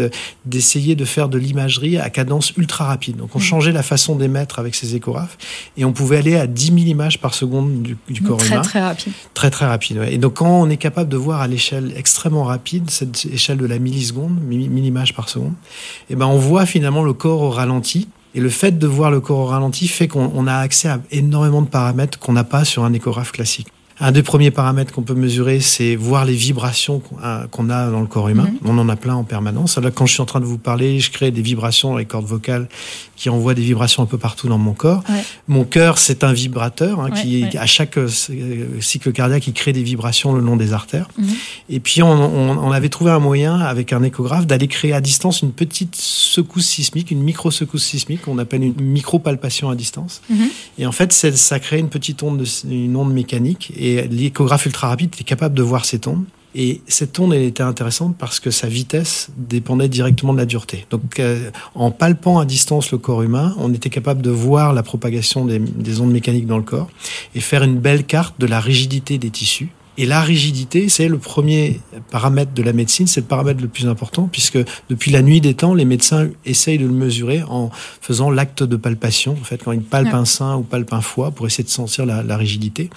d'essayer 0.47 0.95
de, 0.95 1.05
faire 1.05 1.29
de 1.29 1.37
l'imagerie 1.37 1.99
à 1.99 2.09
cadence 2.09 2.53
ultra 2.57 2.87
rapide. 2.87 3.17
Donc 3.17 3.37
on 3.37 3.39
mmh. 3.39 3.43
changeait 3.43 3.73
la 3.73 3.83
façon 3.83 4.17
d'émettre 4.17 4.59
avec 4.59 4.75
ces 4.75 4.95
échographes 4.95 5.37
et 5.77 5.85
on 5.85 5.93
pouvait 5.93 6.19
aller 6.19 6.37
à 6.37 6.47
10 6.47 6.67
000 6.67 6.79
images 6.79 7.21
par 7.21 7.35
seconde 7.35 7.83
du, 7.83 7.97
du 8.09 8.23
corps 8.23 8.39
très, 8.39 8.55
humain. 8.55 8.63
Très 8.63 8.81
rapide. 8.81 9.13
Très 9.35 9.51
très 9.51 9.67
rapide. 9.67 9.99
Ouais. 9.99 10.15
Et 10.15 10.19
donc 10.19 10.35
quand 10.35 10.63
on 10.63 10.71
est 10.71 10.79
capable 10.79 11.11
de 11.11 11.19
voir 11.19 11.43
à 11.43 11.47
l'échelle 11.47 11.93
extrêmement 11.97 12.45
rapide, 12.45 12.89
cette 12.91 13.27
échelle 13.27 13.59
de 13.59 13.67
la 13.67 13.79
milliseconde, 13.79 14.41
1000 14.41 14.87
images 14.87 15.15
par 15.15 15.29
seconde, 15.29 15.53
et 16.09 16.15
eh 16.15 16.17
ben 16.17 16.27
on 16.27 16.39
voit 16.39 16.65
finalement 16.65 17.03
le 17.03 17.13
corps 17.13 17.43
au 17.43 17.51
ralenti 17.51 18.09
et 18.35 18.41
le 18.41 18.51
fait 18.51 18.79
de 18.79 18.87
voir 18.87 19.11
le 19.11 19.21
corps 19.21 19.39
au 19.39 19.47
ralenti 19.47 19.89
fait 19.89 20.09
qu'on 20.09 20.47
a 20.47 20.57
accès 20.57 20.89
à 20.89 21.01
énormément 21.11 21.63
de 21.63 21.69
paramètres 21.69 22.19
qu'on 22.19 22.33
n'a 22.33 22.45
pas 22.45 22.65
sur 22.65 22.85
un 22.85 22.93
échographe 22.93 23.33
classique. 23.33 23.69
Un 24.01 24.13
des 24.13 24.23
premiers 24.23 24.51
paramètres 24.51 24.93
qu'on 24.93 25.03
peut 25.03 25.15
mesurer, 25.15 25.61
c'est 25.61 25.97
voir 25.97 26.25
les 26.25 26.35
vibrations 26.35 27.01
qu'on 27.51 27.71
a 27.71 27.91
dans 27.91 28.01
le 28.01 28.07
corps 28.07 28.29
humain. 28.29 28.49
Mhm. 28.63 28.71
On 28.71 28.79
en 28.79 28.89
a 28.89 28.97
plein 28.97 29.15
en 29.15 29.25
permanence. 29.25 29.77
Là, 29.79 29.91
quand 29.91 30.07
je 30.07 30.13
suis 30.13 30.23
en 30.23 30.27
train 30.27 30.41
de 30.41 30.45
vous 30.45 30.59
parler, 30.59 31.01
je 31.01 31.11
crée 31.11 31.31
des 31.31 31.43
vibrations 31.43 31.91
dans 31.91 31.99
les 31.99 32.05
cordes 32.05 32.27
vocales 32.27 32.69
qui 33.17 33.29
envoient 33.29 33.55
des 33.55 33.63
vibrations 33.63 34.05
un 34.05 34.07
peu 34.07 34.19
partout 34.19 34.49
dans 34.49 34.59
mon 34.59 34.73
corps. 34.73 35.03
Mon 35.49 35.65
cœur, 35.65 35.99
c'est 35.99 36.23
un 36.23 36.33
vibrateur 36.33 37.01
hein, 37.01 37.11
qui, 37.11 37.45
à 37.57 37.67
chaque 37.67 37.99
euh, 37.99 38.09
cycle 38.81 39.11
cardiaque, 39.11 39.49
il 39.49 39.53
crée 39.53 39.73
des 39.73 39.83
vibrations 39.83 40.33
le 40.33 40.41
long 40.41 40.57
des 40.57 40.73
artères. 40.73 41.09
Mhm. 41.19 41.29
Et 41.71 41.81
puis, 41.81 42.03
on, 42.03 42.13
on, 42.13 42.71
avait 42.71 42.89
trouvé 42.89 43.11
un 43.11 43.19
moyen, 43.19 43.59
avec 43.59 43.93
un 43.93 44.05
échographe, 44.05 44.47
d'aller 44.47 44.69
créer 44.69 44.93
à 44.93 45.01
distance 45.01 45.43
une 45.43 45.51
petite 45.51 45.97
secousse 45.97 46.67
sismique, 46.67 47.11
une 47.11 47.23
micro-secousse 47.23 47.85
sismique 47.85 48.23
qu'on 48.23 48.39
appelle 48.39 48.63
une 48.63 48.81
micro-palpation 48.81 49.69
à 49.69 49.75
distance. 49.75 50.23
Mhm. 50.31 50.49
Et 50.79 50.87
en 50.87 50.93
fait, 50.93 51.13
ça 51.13 51.59
crée 51.59 51.81
une 51.81 51.89
petite 51.89 52.23
onde, 52.23 52.47
une 52.71 52.95
onde 52.95 53.13
mécanique. 53.13 53.73
Et 53.77 53.88
et 53.89 54.09
l'échographe 54.09 54.67
ultra 54.67 54.89
rapide 54.89 55.11
était 55.15 55.25
capable 55.25 55.55
de 55.55 55.63
voir 55.63 55.85
cette 55.85 56.07
onde. 56.07 56.25
Et 56.55 56.81
cette 56.89 57.19
onde, 57.21 57.35
était 57.35 57.63
intéressante 57.63 58.17
parce 58.19 58.41
que 58.41 58.51
sa 58.51 58.69
vitesse 58.69 59.29
dépendait 59.37 59.89
directement 59.89 60.33
de 60.33 60.39
la 60.39 60.47
dureté. 60.47 60.87
Donc, 60.91 61.21
euh, 61.21 61.51
en 61.75 61.91
palpant 61.91 62.39
à 62.39 62.47
distance 62.47 62.91
le 62.91 62.99
corps 62.99 63.23
humain, 63.23 63.55
on 63.59 63.73
était 63.73 63.91
capable 63.91 64.23
de 64.23 64.31
voir 64.31 64.73
la 64.73 64.83
propagation 64.83 65.45
des, 65.45 66.01
ondes 66.01 66.11
mécaniques 66.11 66.47
dans 66.47 66.57
le 66.57 66.65
corps 66.65 66.89
et 67.35 67.41
faire 67.41 67.63
une 67.63 67.79
belle 67.79 68.05
carte 68.05 68.41
de 68.41 68.47
la 68.47 68.61
rigidité 68.61 69.19
des 69.19 69.31
tissus. 69.31 69.69
Et 70.01 70.07
la 70.07 70.21
rigidité, 70.21 70.89
c'est 70.89 71.09
le 71.09 71.19
premier 71.19 71.81
paramètre 72.13 72.53
de 72.53 72.63
la 72.63 72.73
médecine, 72.73 73.09
c'est 73.09 73.21
le 73.21 73.27
paramètre 73.27 73.61
le 73.61 73.67
plus 73.67 73.89
important, 73.89 74.29
puisque 74.31 74.59
depuis 74.89 75.11
la 75.11 75.23
nuit 75.23 75.41
des 75.41 75.55
temps, 75.55 75.75
les 75.75 75.85
médecins 75.85 76.29
essayent 76.47 76.79
de 76.79 76.87
le 76.87 76.93
mesurer 76.93 77.43
en 77.43 77.71
faisant 78.01 78.31
l'acte 78.31 78.63
de 78.63 78.77
palpation. 78.77 79.33
En 79.33 79.45
fait, 79.45 79.65
quand 79.65 79.73
ils 79.73 79.83
palpent 79.83 80.15
un 80.15 80.25
sein 80.25 80.55
ou 80.55 80.63
palpent 80.63 80.93
un 80.93 81.01
foie 81.01 81.33
pour 81.33 81.49
essayer 81.49 81.65
de 81.65 81.69
sentir 81.69 82.07
la, 82.07 82.37
rigidité, 82.37 82.91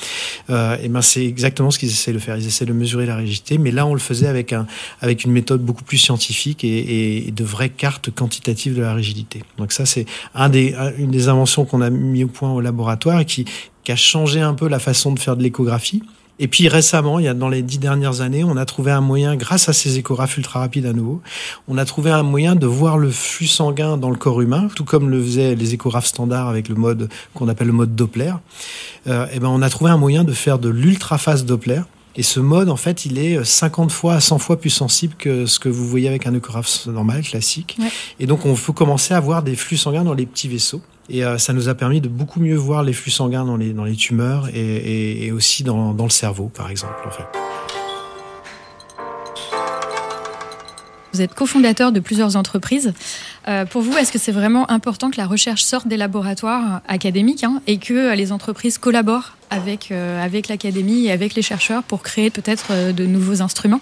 euh, 0.51 0.77
et 0.83 0.89
ben 0.89 1.01
c'est 1.01 1.25
exactement 1.25 1.71
ce 1.71 1.79
qu'ils 1.79 1.89
essaient 1.89 2.13
de 2.13 2.19
faire. 2.19 2.37
Ils 2.37 2.45
essaient 2.45 2.67
de 2.67 2.73
mesurer 2.73 3.07
la 3.07 3.15
rigidité, 3.15 3.57
mais 3.57 3.71
là, 3.71 3.87
on 3.87 3.95
le 3.95 3.99
faisait 3.99 4.27
avec 4.27 4.53
un 4.53 4.67
avec 5.01 5.23
une 5.23 5.31
méthode 5.31 5.61
beaucoup 5.61 5.83
plus 5.83 5.97
scientifique 5.97 6.63
et, 6.63 7.25
et 7.27 7.31
de 7.31 7.43
vraies 7.43 7.69
cartes 7.69 8.11
quantitatives 8.11 8.75
de 8.75 8.81
la 8.81 8.93
rigidité. 8.93 9.41
Donc 9.57 9.71
ça, 9.71 9.87
c'est 9.87 10.05
un 10.35 10.49
des 10.49 10.75
une 10.99 11.09
des 11.09 11.29
inventions 11.29 11.65
qu'on 11.65 11.81
a 11.81 11.89
mis 11.89 12.23
au 12.23 12.27
point 12.27 12.51
au 12.51 12.61
laboratoire 12.61 13.21
et 13.21 13.25
qui 13.25 13.45
qui 13.83 13.91
a 13.91 13.95
changé 13.95 14.39
un 14.39 14.53
peu 14.53 14.67
la 14.67 14.77
façon 14.77 15.11
de 15.11 15.19
faire 15.19 15.35
de 15.35 15.41
l'échographie. 15.41 16.03
Et 16.43 16.47
puis 16.47 16.67
récemment, 16.67 17.19
il 17.19 17.25
y 17.25 17.27
a 17.27 17.35
dans 17.35 17.49
les 17.49 17.61
dix 17.61 17.77
dernières 17.77 18.21
années, 18.21 18.43
on 18.43 18.57
a 18.57 18.65
trouvé 18.65 18.91
un 18.91 18.99
moyen, 18.99 19.35
grâce 19.35 19.69
à 19.69 19.73
ces 19.73 19.99
échographes 19.99 20.37
ultra 20.37 20.61
rapides 20.61 20.87
à 20.87 20.91
nouveau, 20.91 21.21
on 21.67 21.77
a 21.77 21.85
trouvé 21.85 22.09
un 22.09 22.23
moyen 22.23 22.55
de 22.55 22.65
voir 22.65 22.97
le 22.97 23.11
flux 23.11 23.45
sanguin 23.45 23.95
dans 23.95 24.09
le 24.09 24.15
corps 24.15 24.41
humain, 24.41 24.67
tout 24.75 24.83
comme 24.83 25.11
le 25.11 25.21
faisaient 25.21 25.53
les 25.53 25.75
échographes 25.75 26.07
standards 26.07 26.49
avec 26.49 26.67
le 26.67 26.73
mode 26.73 27.09
qu'on 27.35 27.47
appelle 27.47 27.67
le 27.67 27.73
mode 27.73 27.95
Doppler. 27.95 28.33
Euh, 29.05 29.27
et 29.31 29.39
ben 29.39 29.49
on 29.49 29.61
a 29.61 29.69
trouvé 29.69 29.91
un 29.91 29.97
moyen 29.97 30.23
de 30.23 30.33
faire 30.33 30.57
de 30.57 30.69
l'ultraphase 30.69 31.45
Doppler. 31.45 31.81
Et 32.15 32.23
ce 32.23 32.39
mode, 32.39 32.69
en 32.69 32.75
fait, 32.75 33.05
il 33.05 33.17
est 33.17 33.43
50 33.43 33.91
fois 33.91 34.15
à 34.15 34.19
100 34.19 34.39
fois 34.39 34.59
plus 34.59 34.69
sensible 34.69 35.15
que 35.17 35.45
ce 35.45 35.59
que 35.59 35.69
vous 35.69 35.87
voyez 35.87 36.09
avec 36.09 36.27
un 36.27 36.33
échographe 36.33 36.85
normal, 36.87 37.21
classique. 37.21 37.77
Et 38.19 38.25
donc, 38.25 38.45
on 38.45 38.55
peut 38.55 38.73
commencer 38.73 39.13
à 39.13 39.19
voir 39.19 39.43
des 39.43 39.55
flux 39.55 39.77
sanguins 39.77 40.03
dans 40.03 40.13
les 40.13 40.25
petits 40.25 40.49
vaisseaux. 40.49 40.81
Et 41.09 41.25
euh, 41.25 41.37
ça 41.37 41.53
nous 41.53 41.69
a 41.69 41.75
permis 41.75 42.01
de 42.01 42.07
beaucoup 42.07 42.39
mieux 42.39 42.55
voir 42.55 42.83
les 42.83 42.93
flux 42.93 43.11
sanguins 43.11 43.45
dans 43.45 43.57
les, 43.57 43.73
dans 43.73 43.83
les 43.83 43.95
tumeurs 43.95 44.49
et, 44.53 45.25
et, 45.25 45.31
aussi 45.31 45.63
dans, 45.63 45.93
dans, 45.93 46.05
le 46.05 46.09
cerveau, 46.09 46.49
par 46.53 46.69
exemple. 46.69 46.93
En 47.05 47.11
fait. 47.11 47.23
Vous 51.13 51.21
êtes 51.21 51.33
cofondateur 51.33 51.91
de 51.91 51.99
plusieurs 51.99 52.35
entreprises. 52.35 52.93
Euh, 53.47 53.65
pour 53.65 53.81
vous, 53.81 53.97
est-ce 53.97 54.11
que 54.11 54.19
c'est 54.19 54.31
vraiment 54.31 54.69
important 54.69 55.09
que 55.09 55.17
la 55.17 55.25
recherche 55.25 55.63
sorte 55.63 55.87
des 55.87 55.97
laboratoires 55.97 56.81
académiques 56.87 57.43
hein, 57.43 57.61
et 57.67 57.77
que 57.77 58.13
les 58.15 58.31
entreprises 58.31 58.77
collaborent 58.77 59.35
avec, 59.49 59.91
euh, 59.91 60.23
avec 60.23 60.47
l'académie 60.47 61.07
et 61.07 61.11
avec 61.11 61.33
les 61.35 61.41
chercheurs 61.41 61.83
pour 61.83 62.03
créer 62.03 62.29
peut-être 62.29 62.93
de 62.93 63.05
nouveaux 63.05 63.41
instruments? 63.41 63.81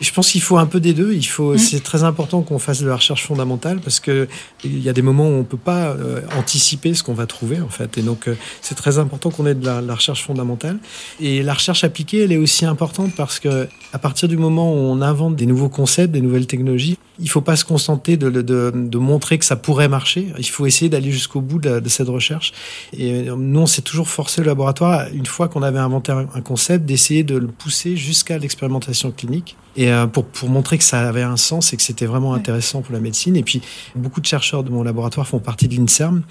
Je 0.00 0.12
pense 0.12 0.30
qu'il 0.30 0.42
faut 0.42 0.58
un 0.58 0.66
peu 0.66 0.80
des 0.80 0.94
deux. 0.94 1.12
Il 1.12 1.26
faut, 1.26 1.54
mm. 1.54 1.58
c'est 1.58 1.82
très 1.82 2.04
important 2.04 2.42
qu'on 2.42 2.58
fasse 2.58 2.80
de 2.80 2.88
la 2.88 2.96
recherche 2.96 3.26
fondamentale 3.26 3.80
parce 3.80 4.00
que 4.00 4.28
il 4.64 4.80
y 4.80 4.88
a 4.88 4.92
des 4.92 5.02
moments 5.02 5.28
où 5.28 5.32
on 5.32 5.44
peut 5.44 5.56
pas 5.56 5.88
euh, 5.88 6.20
anticiper 6.36 6.94
ce 6.94 7.02
qu'on 7.02 7.14
va 7.14 7.26
trouver 7.26 7.60
en 7.60 7.68
fait. 7.68 7.98
Et 7.98 8.02
donc, 8.02 8.28
euh, 8.28 8.36
c'est 8.60 8.74
très 8.74 8.98
important 8.98 9.30
qu'on 9.30 9.46
ait 9.46 9.54
de 9.54 9.64
la, 9.64 9.94
recherche 9.94 10.24
fondamentale. 10.24 10.78
Et 11.20 11.42
la 11.42 11.54
recherche 11.54 11.82
appliquée, 11.84 12.22
elle 12.24 12.32
est 12.32 12.36
aussi 12.36 12.64
importante 12.64 13.12
parce 13.16 13.40
que 13.40 13.68
à 13.92 13.98
partir 13.98 14.28
du 14.28 14.36
moment 14.36 14.72
où 14.72 14.76
on 14.76 15.00
invente 15.00 15.36
des 15.36 15.46
nouveaux 15.46 15.68
concepts, 15.68 16.12
des 16.12 16.20
nouvelles 16.20 16.46
technologies, 16.46 16.98
il 17.18 17.28
faut 17.28 17.40
pas 17.40 17.56
se 17.56 17.64
contenter 17.64 18.16
de, 18.16 18.30
de, 18.30 18.42
de, 18.72 18.98
montrer 18.98 19.38
que 19.38 19.44
ça 19.44 19.56
pourrait 19.56 19.88
marcher. 19.88 20.28
Il 20.38 20.44
faut 20.44 20.66
essayer 20.66 20.88
d'aller 20.88 21.10
jusqu'au 21.10 21.40
bout 21.40 21.58
de, 21.58 21.80
de, 21.80 21.88
cette 21.88 22.08
recherche. 22.08 22.52
Et 22.96 23.28
euh, 23.28 23.34
nous, 23.36 23.60
on 23.60 23.66
s'est 23.66 23.82
toujours 23.82 24.08
forcé 24.08 24.40
le 24.40 24.46
laboratoire, 24.46 25.08
une 25.12 25.26
fois 25.26 25.48
qu'on 25.48 25.62
avait 25.62 25.80
inventé 25.80 26.12
un 26.12 26.40
concept, 26.42 26.84
d'essayer 26.84 27.24
de 27.24 27.36
le 27.36 27.48
pousser 27.48 27.96
jusqu'à 27.96 28.38
l'expérimentation 28.38 29.10
clinique 29.10 29.56
et 29.78 29.92
euh, 29.92 30.08
pour, 30.08 30.24
pour 30.24 30.48
montrer 30.48 30.76
que 30.76 30.82
ça 30.82 31.08
avait 31.08 31.22
un 31.22 31.36
sens 31.36 31.72
et 31.72 31.76
que 31.76 31.82
c'était 31.82 32.04
vraiment 32.04 32.34
intéressant 32.34 32.82
pour 32.82 32.92
la 32.92 32.98
médecine. 32.98 33.36
Et 33.36 33.44
puis, 33.44 33.62
beaucoup 33.94 34.20
de 34.20 34.26
chercheurs 34.26 34.64
de 34.64 34.70
mon 34.70 34.82
laboratoire 34.82 35.26
font 35.26 35.38
partie 35.38 35.68
de 35.68 35.76
l'INSERM. 35.76 36.22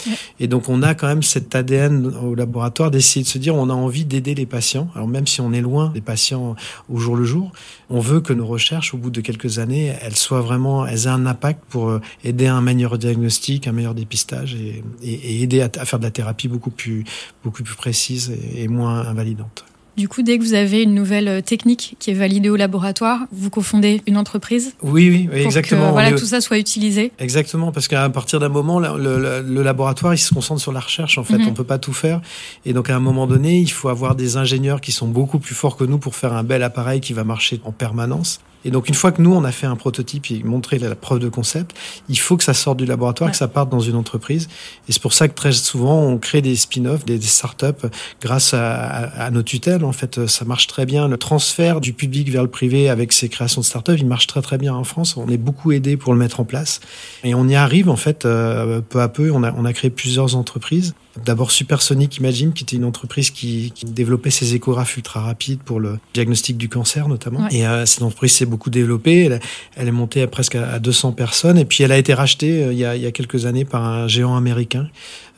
Et 0.42 0.48
donc, 0.48 0.68
on 0.68 0.84
a 0.84 0.94
quand 0.96 1.08
même 1.08 1.24
cet 1.24 1.56
ADN 1.56 2.08
au 2.08 2.36
laboratoire 2.36 2.92
d'essayer 2.92 3.24
de 3.24 3.30
se 3.30 3.38
dire, 3.38 3.56
on 3.56 3.70
a 3.70 3.74
envie 3.74 4.04
d'aider 4.04 4.36
les 4.36 4.46
patients. 4.46 4.90
Alors, 4.96 5.08
même 5.08 5.26
si 5.26 5.40
on 5.40 5.54
est 5.54 5.62
loin 5.62 5.92
des 5.94 6.02
patients 6.02 6.58
au 6.90 6.98
jour 6.98 7.16
le 7.16 7.24
jour, 7.24 7.54
on 7.90 8.02
veut 8.02 8.20
que 8.20 8.34
nos 8.34 8.46
recherches, 8.46 8.94
au 8.94 8.98
bout 8.98 9.12
de 9.12 9.22
quelques 9.22 9.60
années, 9.60 9.96
elles 10.02 10.18
soient 10.18 10.42
vraiment, 10.42 10.86
elles 10.86 11.06
aient 11.06 11.08
un 11.08 11.26
impact 11.26 11.62
pour 11.70 11.88
euh, 11.88 12.02
aider 12.26 12.48
à 12.48 12.56
un 12.56 12.62
meilleur 12.62 12.98
diagnostic, 12.98 13.66
un 13.66 13.72
meilleur 13.72 13.94
dépistage 13.94 14.56
et, 14.56 14.84
et, 15.02 15.42
aider 15.42 15.62
à, 15.62 15.70
faire 15.70 16.00
de 16.00 16.04
la 16.04 16.12
thérapie 16.12 16.50
beaucoup 16.50 16.72
plus, 16.72 17.06
beaucoup 17.46 17.64
plus 17.64 17.76
précise 17.76 18.30
et, 18.30 18.64
et 18.64 18.68
moins 18.68 19.08
invalidante. 19.08 19.64
Du 19.98 20.08
coup, 20.08 20.22
dès 20.22 20.38
que 20.38 20.44
vous 20.44 20.54
avez 20.54 20.84
une 20.84 20.94
nouvelle 20.94 21.28
euh, 21.28 21.42
technique 21.42 21.96
qui 21.98 22.12
est 22.12 22.14
validée 22.14 22.50
au 22.50 22.56
laboratoire, 22.56 23.22
vous 23.32 23.50
cofondez 23.50 24.04
une 24.06 24.16
entreprise 24.16 24.76
Oui, 24.84 25.10
oui, 25.10 25.42
exactement. 25.42 25.88
Que, 25.88 25.92
voilà, 25.92 26.12
tout 26.12 26.26
ça 26.26 26.40
soit 26.40 26.60
utilisé. 26.60 27.12
Exactement, 27.18 27.72
parce 27.72 27.88
qu'à 27.88 28.08
partir 28.10 28.40
d'un 28.40 28.50
moment, 28.50 28.80
le, 28.80 29.64
laboratoire, 29.64 30.14
il 30.14 30.20
se 30.20 30.36
concentre 30.36 30.62
sur 30.62 30.72
la 30.72 30.82
recherche. 30.82 31.18
En 31.18 31.24
fait, 31.24 31.40
mhm. 31.40 31.48
on 31.48 31.54
peut 31.54 31.64
pas 31.64 31.80
tout 31.80 31.94
faire, 31.94 32.22
et 32.64 32.74
donc 32.74 32.92
à 32.92 32.96
un 32.96 33.00
moment 33.00 33.26
donné, 33.26 33.60
il 33.60 33.72
faut 33.72 33.90
avoir 33.90 34.14
des 34.14 34.38
ingénieurs 34.38 34.82
qui 34.82 34.92
sont 34.92 35.08
beaucoup 35.08 35.40
plus 35.40 35.56
forts 35.56 35.78
que 35.78 35.84
nous 35.84 35.98
pour 35.98 36.16
faire 36.16 36.34
un 36.34 36.44
bel 36.44 36.62
appareil 36.62 37.02
qui 37.02 37.14
va 37.14 37.24
marcher 37.24 37.60
en 37.64 37.72
permanence. 37.72 38.40
Et 38.66 38.72
donc, 38.72 38.90
une 38.90 38.96
fois 38.96 39.12
que 39.12 39.22
nous, 39.22 39.34
on 39.34 39.44
a 39.44 39.52
fait 39.52 39.68
un 39.68 39.76
prototype 39.76 40.30
et 40.32 40.44
montré 40.44 40.80
la 40.80 40.96
preuve 40.96 41.20
de 41.20 41.30
concept, 41.30 41.76
il 42.10 42.20
faut 42.20 42.38
que 42.38 42.44
ça 42.44 42.54
sorte 42.54 42.78
du 42.78 42.86
laboratoire, 42.86 43.32
que 43.32 43.38
ça 43.38 43.48
parte 43.48 43.70
dans 43.70 43.80
une 43.80 43.96
entreprise. 43.96 44.48
Et 44.88 44.92
c'est 44.92 45.02
pour 45.02 45.14
ça 45.14 45.28
que 45.28 45.34
très 45.34 45.52
souvent, 45.52 46.02
on 46.02 46.18
crée 46.18 46.42
des 46.42 46.56
spin-offs, 46.56 47.06
des, 47.06 47.22
startups 47.22 47.88
grâce 48.22 48.54
à, 48.54 49.30
nos 49.32 49.44
tutelles. 49.44 49.84
En 49.84 49.92
fait, 49.92 50.28
ça 50.28 50.46
marche 50.46 50.68
très 50.68 50.86
bien. 50.86 51.08
Le 51.08 51.18
transfert 51.18 51.82
du 51.82 51.94
public 51.94 52.30
vers 52.30 52.44
le 52.44 52.50
privé 52.50 52.90
avec 52.90 53.14
ces 53.14 53.30
créations 53.30 53.62
de 53.62 53.66
startups, 53.66 53.98
il 53.98 54.08
marche 54.08 54.28
très 54.28 54.42
très 54.42 54.58
bien 54.58 54.74
en 54.74 54.84
France. 54.84 55.18
On 55.18 55.30
est 55.30 55.38
beaucoup 55.38 55.72
aidé 55.72 55.98
pour 55.98 56.14
le 56.14 56.20
mettre 56.20 56.40
en 56.40 56.46
place. 56.46 56.80
Et 57.24 57.36
on 57.36 57.48
y 57.48 57.56
arrive, 57.56 57.90
en 57.90 57.96
fait, 57.96 58.26
euh, 58.26 58.82
peu 58.82 59.02
à 59.02 59.10
peu. 59.10 59.32
On 59.32 59.44
a, 59.44 59.54
on 59.54 59.66
a 59.66 59.74
créé 59.74 59.90
plusieurs 59.90 60.36
entreprises. 60.36 60.94
D'abord 61.26 61.52
Supersonic 61.52 62.18
Imagine, 62.18 62.54
qui 62.54 62.64
était 62.64 62.76
une 62.76 62.86
entreprise 62.86 63.32
qui, 63.32 63.72
qui, 63.74 63.86
développait 63.86 64.30
ses 64.30 64.56
échographes 64.56 64.96
ultra 64.98 65.22
rapides 65.22 65.60
pour 65.60 65.80
le 65.80 66.00
diagnostic 66.14 66.58
du 66.58 66.70
cancer 66.70 67.08
notamment. 67.08 67.48
Et 67.50 67.68
euh, 67.68 67.86
cette 67.86 68.02
entreprise 68.02 68.34
s'est 68.34 68.46
beaucoup 68.46 68.70
développée. 68.70 69.26
Elle, 69.26 69.40
elle, 69.76 69.88
est 69.88 69.92
montée 69.92 70.22
à 70.22 70.28
presque 70.28 70.56
à 70.56 70.80
200 70.80 71.14
personnes. 71.14 71.58
Et 71.58 71.66
puis 71.66 71.84
elle 71.84 71.92
a 71.92 71.98
été 71.98 72.14
rachetée 72.14 72.64
euh, 72.64 72.74
il, 72.74 72.80
y 72.80 72.86
a, 72.86 72.96
il, 72.96 73.02
y 73.02 73.06
a, 73.06 73.12
quelques 73.12 73.46
années 73.46 73.66
par 73.66 73.84
un 73.84 74.08
géant 74.08 74.36
américain 74.36 74.90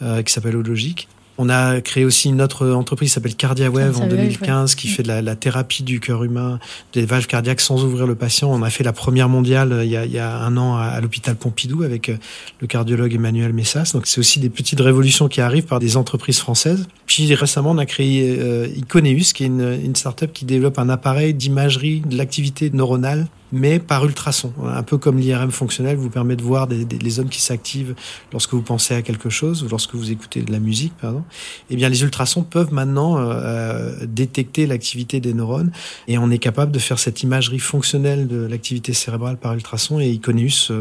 euh, 0.02 0.22
qui 0.24 0.34
s'appelle 0.34 0.56
Ologic. 0.56 1.08
On 1.42 1.48
a 1.48 1.80
créé 1.80 2.04
aussi 2.04 2.28
une 2.28 2.42
autre 2.42 2.68
entreprise 2.68 3.12
qui 3.12 3.14
s'appelle 3.14 3.34
CardiaWave 3.34 4.02
en 4.02 4.08
2015 4.08 4.76
qui 4.76 4.90
fait 4.90 5.04
de 5.04 5.08
la, 5.08 5.22
la 5.22 5.38
thérapie 5.38 5.84
du 5.84 6.02
cœur 6.02 6.26
humain, 6.26 6.60
des 6.92 7.06
valves 7.06 7.28
cardiaques 7.28 7.62
sans 7.62 7.82
ouvrir 7.86 8.08
le 8.08 8.16
patient. 8.16 8.52
On 8.52 8.62
a 8.62 8.70
fait 8.70 8.84
la 8.84 8.92
première 8.92 9.30
mondiale 9.30 9.72
euh, 9.72 9.86
il 9.86 9.90
y 9.90 9.96
a, 9.96 10.04
il 10.04 10.12
y 10.12 10.20
a 10.20 10.36
un 10.36 10.58
an 10.58 10.76
à, 10.76 10.84
à 10.84 11.00
l'hôpital 11.00 11.38
Pompidou 11.38 11.84
avec 11.84 12.10
euh, 12.10 12.18
le 12.60 12.68
cardiologue 12.68 13.14
Emmanuel 13.14 13.54
Messas. 13.54 13.92
Donc 13.94 14.06
c'est 14.06 14.20
aussi 14.20 14.42
des 14.42 14.50
petites 14.50 14.82
révolutions 14.82 15.30
qui 15.30 15.40
arrivent 15.40 15.64
par 15.64 15.80
des 15.80 15.96
entreprises 15.96 16.40
françaises. 16.40 16.90
Puis 17.06 17.34
récemment, 17.34 17.72
on 17.72 17.78
a 17.78 17.86
créé 17.86 18.38
euh, 18.38 18.68
Iconeus, 18.76 19.32
qui 19.34 19.46
est 19.46 19.48
une, 19.48 19.80
une 19.82 19.96
start-up 19.96 20.34
qui 20.34 20.44
développe 20.44 20.78
un 20.78 20.90
appareil 20.90 21.34
d'imagerie 21.34 22.02
de 22.02 22.18
l'activité 22.18 22.70
neuronale 22.70 23.28
mais 23.52 23.80
par 23.80 24.06
ultrasons. 24.06 24.54
Un 24.66 24.84
peu 24.84 24.98
comme 24.98 25.18
l'IRM 25.18 25.52
fonctionnel 25.52 25.98
vous 25.98 26.10
permet 26.10 26.36
de 26.36 26.44
voir 26.44 26.68
des, 26.68 27.10
zones 27.10 27.30
qui 27.30 27.42
s'activent 27.42 27.96
lorsque 28.32 28.54
vous 28.54 28.62
pensez 28.62 28.94
à 28.94 29.02
quelque 29.02 29.30
chose 29.30 29.64
ou 29.64 29.68
lorsque 29.68 29.96
vous 29.96 30.12
écoutez 30.12 30.42
de 30.42 30.52
la 30.52 30.60
musique, 30.60 30.94
pardon. 31.02 31.24
Eh 31.70 31.76
bien, 31.76 31.90
les 31.90 32.02
ultrasons 32.02 32.44
peuvent 32.44 32.74
maintenant 32.74 33.18
euh, 33.18 34.06
détecter 34.06 34.68
l'activité 34.68 35.20
des 35.20 35.34
neurones 35.34 35.72
et 36.08 36.18
on 36.18 36.30
est 36.30 36.38
capable 36.38 36.72
de 36.72 36.80
faire 36.80 37.00
cette 37.00 37.24
imagerie 37.24 37.60
fonctionnelle 37.60 38.28
de 38.28 38.46
l'activité 38.46 38.94
cérébrale 38.94 39.38
par 39.38 39.54
ultrasons 39.54 40.00
et 40.00 40.10
Iconeus 40.10 40.72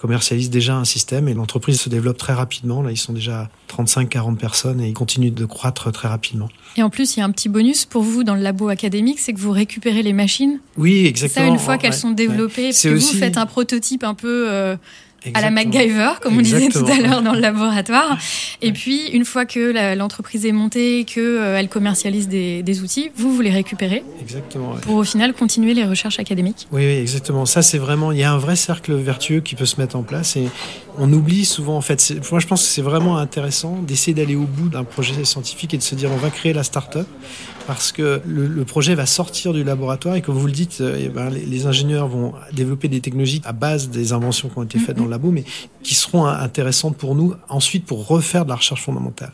euh, 0.00 0.10
commercialise 0.10 0.50
déjà 0.50 0.76
un 0.76 0.84
système 0.84 1.28
et 1.28 1.34
l'entreprise 1.34 1.80
se 1.80 1.88
développe 1.88 2.18
très 2.18 2.32
rapidement. 2.32 2.82
Là, 2.82 2.90
ils 2.90 2.96
sont 2.96 3.12
déjà 3.12 3.50
35-40 3.74 4.36
personnes 4.36 4.80
et 4.80 4.88
ils 4.88 4.94
continuent 4.94 5.32
de 5.32 5.44
croître 5.44 5.92
très 5.92 6.08
rapidement. 6.08 6.48
Et 6.76 6.82
en 6.82 6.90
plus, 6.90 7.16
il 7.16 7.20
y 7.20 7.22
a 7.22 7.26
un 7.26 7.30
petit 7.30 7.48
bonus 7.48 7.84
pour 7.84 8.02
vous 8.02 8.24
dans 8.24 8.34
le 8.34 8.42
labo 8.42 8.68
académique, 8.68 9.18
c'est 9.18 9.32
que 9.32 9.40
vous 9.40 9.52
récupérez 9.52 10.02
les 10.02 10.12
machines. 10.12 10.60
Oui, 10.76 11.06
exactement. 11.06 11.46
Ça, 11.46 11.52
une 11.52 11.58
fois 11.58 11.78
qu'elles 11.78 11.90
ouais, 11.90 11.96
sont 11.96 12.10
développées, 12.10 12.62
ouais. 12.62 12.68
parce 12.68 12.82
que 12.82 12.88
aussi... 12.94 13.14
vous 13.14 13.18
faites 13.18 13.36
un 13.36 13.46
prototype 13.46 14.04
un 14.04 14.14
peu... 14.14 14.46
Euh 14.48 14.76
Exactement. 15.22 15.38
à 15.38 15.42
la 15.42 15.50
MacGyver, 15.50 16.10
comme 16.22 16.38
on 16.38 16.40
disait 16.40 16.68
tout 16.68 16.86
à 16.86 16.98
l'heure 16.98 17.22
dans 17.22 17.34
le 17.34 17.40
laboratoire. 17.40 18.18
Et 18.62 18.72
puis, 18.72 19.08
une 19.08 19.24
fois 19.24 19.44
que 19.44 19.94
l'entreprise 19.94 20.46
est 20.46 20.52
montée, 20.52 21.04
qu'elle 21.04 21.24
euh, 21.24 21.66
commercialise 21.66 22.28
des, 22.28 22.62
des, 22.62 22.80
outils, 22.80 23.10
vous, 23.16 23.34
vous 23.34 23.42
les 23.42 23.50
récupérez 23.50 24.02
exactement, 24.20 24.72
ouais. 24.72 24.80
pour 24.80 24.94
au 24.94 25.04
final 25.04 25.34
continuer 25.34 25.74
les 25.74 25.84
recherches 25.84 26.18
académiques. 26.18 26.68
Oui, 26.72 26.86
oui 26.86 26.98
exactement. 26.98 27.44
Ça, 27.44 27.60
c'est 27.60 27.78
vraiment, 27.78 28.12
il 28.12 28.18
y 28.18 28.22
a 28.22 28.32
un 28.32 28.38
vrai 28.38 28.56
cercle 28.56 28.94
vertueux 28.94 29.40
qui 29.40 29.56
peut 29.56 29.66
se 29.66 29.78
mettre 29.78 29.96
en 29.96 30.02
place 30.02 30.36
et 30.36 30.48
on 31.02 31.10
oublie 31.14 31.46
souvent, 31.46 31.76
en 31.76 31.80
fait, 31.80 32.12
moi 32.30 32.40
je 32.40 32.46
pense 32.46 32.62
que 32.62 32.68
c'est 32.68 32.82
vraiment 32.82 33.16
intéressant 33.16 33.78
d'essayer 33.80 34.12
d'aller 34.12 34.36
au 34.36 34.44
bout 34.44 34.68
d'un 34.68 34.84
projet 34.84 35.24
scientifique 35.24 35.72
et 35.72 35.78
de 35.78 35.82
se 35.82 35.94
dire 35.94 36.10
on 36.12 36.16
va 36.16 36.28
créer 36.28 36.52
la 36.52 36.62
start-up 36.62 37.06
parce 37.66 37.90
que 37.90 38.20
le, 38.26 38.64
projet 38.64 38.94
va 38.94 39.06
sortir 39.06 39.52
du 39.52 39.64
laboratoire 39.64 40.16
et 40.16 40.22
comme 40.22 40.34
vous 40.34 40.46
le 40.46 40.52
dites, 40.52 40.82
eh 40.82 41.08
ben, 41.08 41.30
les, 41.30 41.46
les, 41.46 41.66
ingénieurs 41.66 42.08
vont 42.08 42.34
développer 42.52 42.88
des 42.88 43.00
technologies 43.00 43.40
à 43.44 43.52
base 43.52 43.88
des 43.88 44.12
inventions 44.12 44.48
qui 44.48 44.58
ont 44.58 44.62
été 44.62 44.78
faites 44.78 44.96
dans 44.96 45.04
le 45.04 45.10
labo, 45.10 45.30
mais 45.30 45.44
qui 45.82 45.94
seront 45.94 46.26
intéressantes 46.26 46.96
pour 46.96 47.14
nous 47.14 47.34
ensuite 47.48 47.86
pour 47.86 48.06
refaire 48.06 48.44
de 48.44 48.50
la 48.50 48.56
recherche 48.56 48.82
fondamentale. 48.82 49.32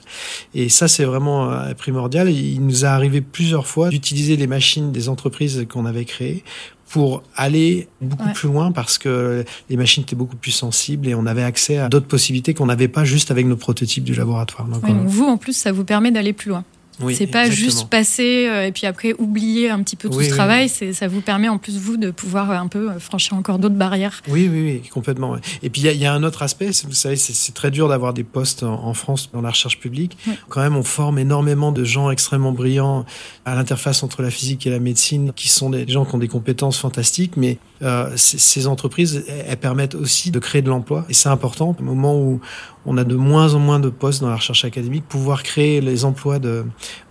Et 0.55 0.69
ça, 0.69 0.87
c'est 0.87 1.05
vraiment 1.05 1.51
euh, 1.51 1.75
primordial. 1.75 2.31
Il 2.31 2.65
nous 2.65 2.85
a 2.85 2.89
arrivé 2.89 3.21
plusieurs 3.21 3.67
fois 3.67 3.89
d'utiliser 3.89 4.37
les 4.37 4.47
machines 4.47 4.93
des 4.93 5.09
entreprises 5.09 5.67
qu'on 5.69 5.87
avait 5.87 6.05
créées 6.05 6.45
pour 6.89 7.23
aller 7.35 7.89
beaucoup 8.01 8.27
ouais. 8.27 8.33
plus 8.33 8.49
loin 8.49 8.73
parce 8.73 8.99
que 8.99 9.45
les 9.69 9.77
machines 9.77 10.03
étaient 10.03 10.17
beaucoup 10.17 10.37
plus 10.37 10.53
sensibles 10.53 11.09
et 11.09 11.15
on 11.15 11.27
avait 11.27 11.43
accès 11.43 11.79
à 11.79 11.89
d'autres 11.89 12.07
possibilités 12.07 12.55
qu'on 12.55 12.67
n'avait 12.67 12.89
pas 12.89 13.05
juste 13.05 13.31
avec 13.31 13.47
nos 13.47 13.57
prototypes 13.57 14.05
du 14.05 14.15
laboratoire. 14.15 14.69
Donc, 14.69 14.85
ouais, 14.85 14.91
on... 14.91 14.95
donc 14.95 15.07
vous, 15.09 15.25
en 15.25 15.37
plus, 15.37 15.57
ça 15.57 15.73
vous 15.73 15.85
permet 15.85 16.11
d'aller 16.11 16.33
plus 16.33 16.51
loin. 16.51 16.65
Oui, 17.01 17.15
c'est 17.15 17.27
pas 17.27 17.47
exactement. 17.47 17.71
juste 17.71 17.89
passer 17.89 18.49
euh, 18.49 18.67
et 18.67 18.73
puis 18.73 18.87
après 18.87 19.15
oublier 19.19 19.71
un 19.71 19.83
petit 19.83 19.97
peu 19.97 20.09
tout 20.09 20.17
oui, 20.17 20.25
ce 20.25 20.31
oui, 20.31 20.37
travail. 20.37 20.73
Oui. 20.81 20.95
Ça 20.95 21.09
vous 21.09 21.21
permet 21.21 21.49
en 21.49 21.59
plus 21.59 21.79
vous 21.79 21.97
de 21.97 22.11
pouvoir 22.11 22.51
un 22.51 22.69
peu 22.69 22.91
euh, 22.91 22.99
franchir 22.99 23.35
encore 23.35 23.59
d'autres 23.59 23.75
barrières. 23.75 24.23
Oui, 24.29 24.49
oui, 24.51 24.81
oui, 24.83 24.89
complètement. 24.89 25.37
Et 25.63 25.71
puis 25.71 25.83
il 25.83 25.93
y, 25.93 25.97
y, 25.97 26.07
a 26.07 26.13
un 26.13 26.23
autre 26.23 26.43
aspect. 26.43 26.71
Vous 26.87 26.93
savez, 26.93 27.17
c'est 27.17 27.55
très 27.55 27.71
dur 27.71 27.89
d'avoir 27.89 28.15
des 28.15 28.25
postes 28.25 28.63
en, 28.63 28.85
en, 28.85 28.95
France 28.95 29.31
dans 29.33 29.43
la 29.43 29.51
recherche 29.51 29.79
publique. 29.79 30.17
Quand 30.49 30.61
même, 30.61 30.77
on 30.77 30.83
forme 30.83 31.19
énormément 31.19 31.73
de 31.73 31.85
gens 31.85 32.11
extrêmement 32.11 32.53
brillants 32.53 33.05
à 33.45 33.55
l'interface 33.55 34.03
entre 34.03 34.23
la 34.23 34.31
physique 34.31 34.67
et 34.67 34.71
la 34.71 34.79
médecine, 34.79 35.33
qui 35.35 35.49
sont 35.49 35.71
des 35.71 35.87
gens 35.87 36.05
qui 36.05 36.15
ont 36.15 36.19
des 36.19 36.29
compétences 36.29 36.79
fantastiques, 36.79 37.37
mais 37.37 37.59
euh, 37.83 38.11
ces 38.17 38.67
entreprises, 38.67 39.25
elles 39.29 39.57
permettent 39.57 39.95
aussi 39.95 40.31
de 40.31 40.39
créer 40.39 40.63
de 40.63 40.71
l'emploi. 40.71 41.05
Et 41.09 41.15
c'est 41.15 41.29
important, 41.29 41.77
au 41.79 41.83
moment 41.83 42.19
où 42.19 42.41
on 42.87 42.97
a 42.97 43.05
de 43.05 43.17
moins 43.17 43.55
en 43.55 43.59
moins 43.59 43.81
de 43.81 43.89
postes 43.89 44.21
dans 44.21 44.29
la 44.29 44.37
recherche 44.37 44.65
académique, 44.65 45.05
pouvoir 45.09 45.43
créer 45.43 45.81
les 45.81 46.05
emplois 46.05 46.39
de, 46.39 46.65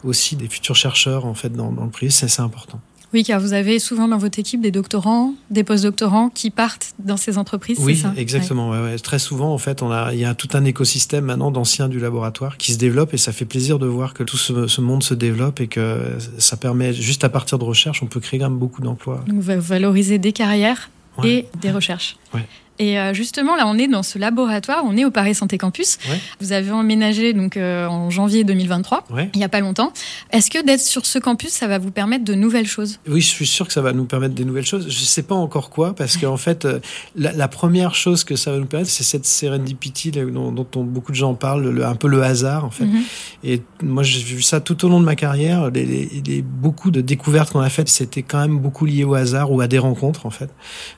aussi 0.03 0.35
des 0.35 0.47
futurs 0.47 0.75
chercheurs 0.75 1.25
en 1.25 1.33
fait 1.33 1.53
dans, 1.53 1.71
dans 1.71 1.83
le 1.83 1.91
privé, 1.91 2.11
c'est 2.11 2.41
important. 2.41 2.79
Oui, 3.15 3.23
car 3.23 3.39
vous 3.39 3.53
avez 3.53 3.79
souvent 3.79 4.09
dans 4.09 4.17
votre 4.17 4.39
équipe 4.39 4.59
des 4.59 4.71
doctorants, 4.71 5.35
des 5.49 5.63
postdoctorants 5.63 6.29
qui 6.29 6.49
partent 6.49 6.93
dans 6.99 7.15
ces 7.15 7.37
entreprises. 7.37 7.77
Oui, 7.79 7.95
ça? 7.95 8.13
exactement. 8.17 8.71
Ouais. 8.71 8.77
Ouais, 8.77 8.83
ouais. 8.91 8.99
Très 8.99 9.19
souvent, 9.19 9.53
en 9.53 9.57
fait, 9.57 9.81
on 9.81 9.89
a, 9.89 10.13
il 10.13 10.19
y 10.19 10.25
a 10.25 10.35
tout 10.35 10.49
un 10.53 10.65
écosystème 10.65 11.23
maintenant 11.23 11.49
d'anciens 11.49 11.87
du 11.87 11.97
laboratoire 11.97 12.57
qui 12.57 12.73
se 12.73 12.77
développe 12.77 13.13
et 13.13 13.17
ça 13.17 13.31
fait 13.31 13.45
plaisir 13.45 13.79
de 13.79 13.85
voir 13.85 14.13
que 14.13 14.23
tout 14.23 14.35
ce, 14.35 14.67
ce, 14.67 14.81
monde 14.81 15.01
se 15.01 15.13
développe 15.13 15.61
et 15.61 15.67
que 15.67 16.17
ça 16.39 16.57
permet, 16.57 16.91
juste 16.91 17.23
à 17.23 17.29
partir 17.29 17.57
de 17.57 17.63
recherche, 17.63 18.03
on 18.03 18.07
peut 18.07 18.19
créer 18.19 18.37
quand 18.37 18.49
même 18.49 18.59
beaucoup 18.59 18.81
d'emplois. 18.81 19.23
Donc, 19.27 19.39
vous 19.39 19.61
valoriser 19.61 20.17
des 20.17 20.33
carrières 20.33 20.89
et 21.23 21.45
des 21.61 21.71
recherches. 21.71 22.17
Et 22.79 22.99
euh, 22.99 23.13
justement, 23.13 23.55
là, 23.55 23.67
on 23.67 23.77
est 23.77 23.87
dans 23.87 24.03
ce 24.03 24.19
laboratoire, 24.19 24.83
on 24.85 24.97
est 24.97 25.05
au 25.05 25.11
Paris 25.11 25.35
Santé 25.35 25.57
Campus. 25.57 25.97
Ouais. 26.09 26.19
Vous 26.41 26.51
avez 26.51 26.71
emménagé 26.71 27.33
donc 27.33 27.55
euh, 27.55 27.87
en 27.87 28.09
janvier 28.09 28.43
2023, 28.43 29.05
ouais. 29.11 29.29
il 29.33 29.37
n'y 29.37 29.43
a 29.43 29.49
pas 29.49 29.61
longtemps. 29.61 29.93
Est-ce 30.31 30.51
que 30.51 30.63
d'être 30.63 30.81
sur 30.81 31.05
ce 31.05 31.19
campus, 31.19 31.51
ça 31.51 31.67
va 31.67 31.77
vous 31.77 31.91
permettre 31.91 32.25
de 32.25 32.33
nouvelles 32.33 32.67
choses? 32.67 32.99
Oui, 33.07 33.21
je 33.21 33.27
suis 33.27 33.47
sûr 33.47 33.67
que 33.67 33.73
ça 33.73 33.81
va 33.81 33.93
nous 33.93 34.05
permettre 34.05 34.35
des 34.35 34.43
nouvelles 34.43 34.65
choses. 34.65 34.89
Je 34.89 34.99
ne 34.99 35.05
sais 35.05 35.23
pas 35.23 35.35
encore 35.35 35.69
quoi, 35.69 35.95
parce 35.95 36.17
qu'en 36.17 36.37
fait, 36.37 36.65
euh, 36.65 36.79
la, 37.15 37.31
la, 37.31 37.47
première 37.47 37.95
chose 37.95 38.23
que 38.23 38.35
ça 38.35 38.51
va 38.51 38.57
nous 38.57 38.65
permettre, 38.65 38.91
c'est 38.91 39.03
cette 39.03 39.25
serendipity 39.25 40.11
dont, 40.11 40.51
dont 40.51 40.67
on, 40.75 40.83
beaucoup 40.83 41.11
de 41.11 41.17
gens 41.17 41.33
parlent, 41.33 41.69
le, 41.69 41.85
un 41.85 41.95
peu 41.95 42.07
le 42.07 42.21
hasard, 42.23 42.65
en 42.65 42.71
fait. 42.71 42.85
Mm 42.85 42.97
-hmm. 42.97 43.49
Et 43.51 43.61
moi, 43.83 44.03
j'ai 44.03 44.21
vu 44.21 44.41
ça 44.41 44.59
tout 44.59 44.85
au 44.85 44.89
long 44.89 44.99
de 44.99 45.05
ma 45.05 45.15
carrière. 45.15 45.71
Les, 45.71 45.85
les, 45.85 46.21
les 46.25 46.41
beaucoup 46.41 46.91
de 46.91 47.01
découvertes 47.01 47.51
qu'on 47.51 47.61
a 47.61 47.69
faites, 47.69 47.89
c'était 47.89 48.23
quand 48.23 48.41
même 48.41 48.57
beaucoup 48.59 48.85
lié 48.85 49.03
au 49.05 49.13
hasard 49.13 49.51
ou 49.51 49.61
à 49.61 49.67
des 49.67 49.79
rencontres, 49.79 50.25
en 50.25 50.31
fait. 50.31 50.49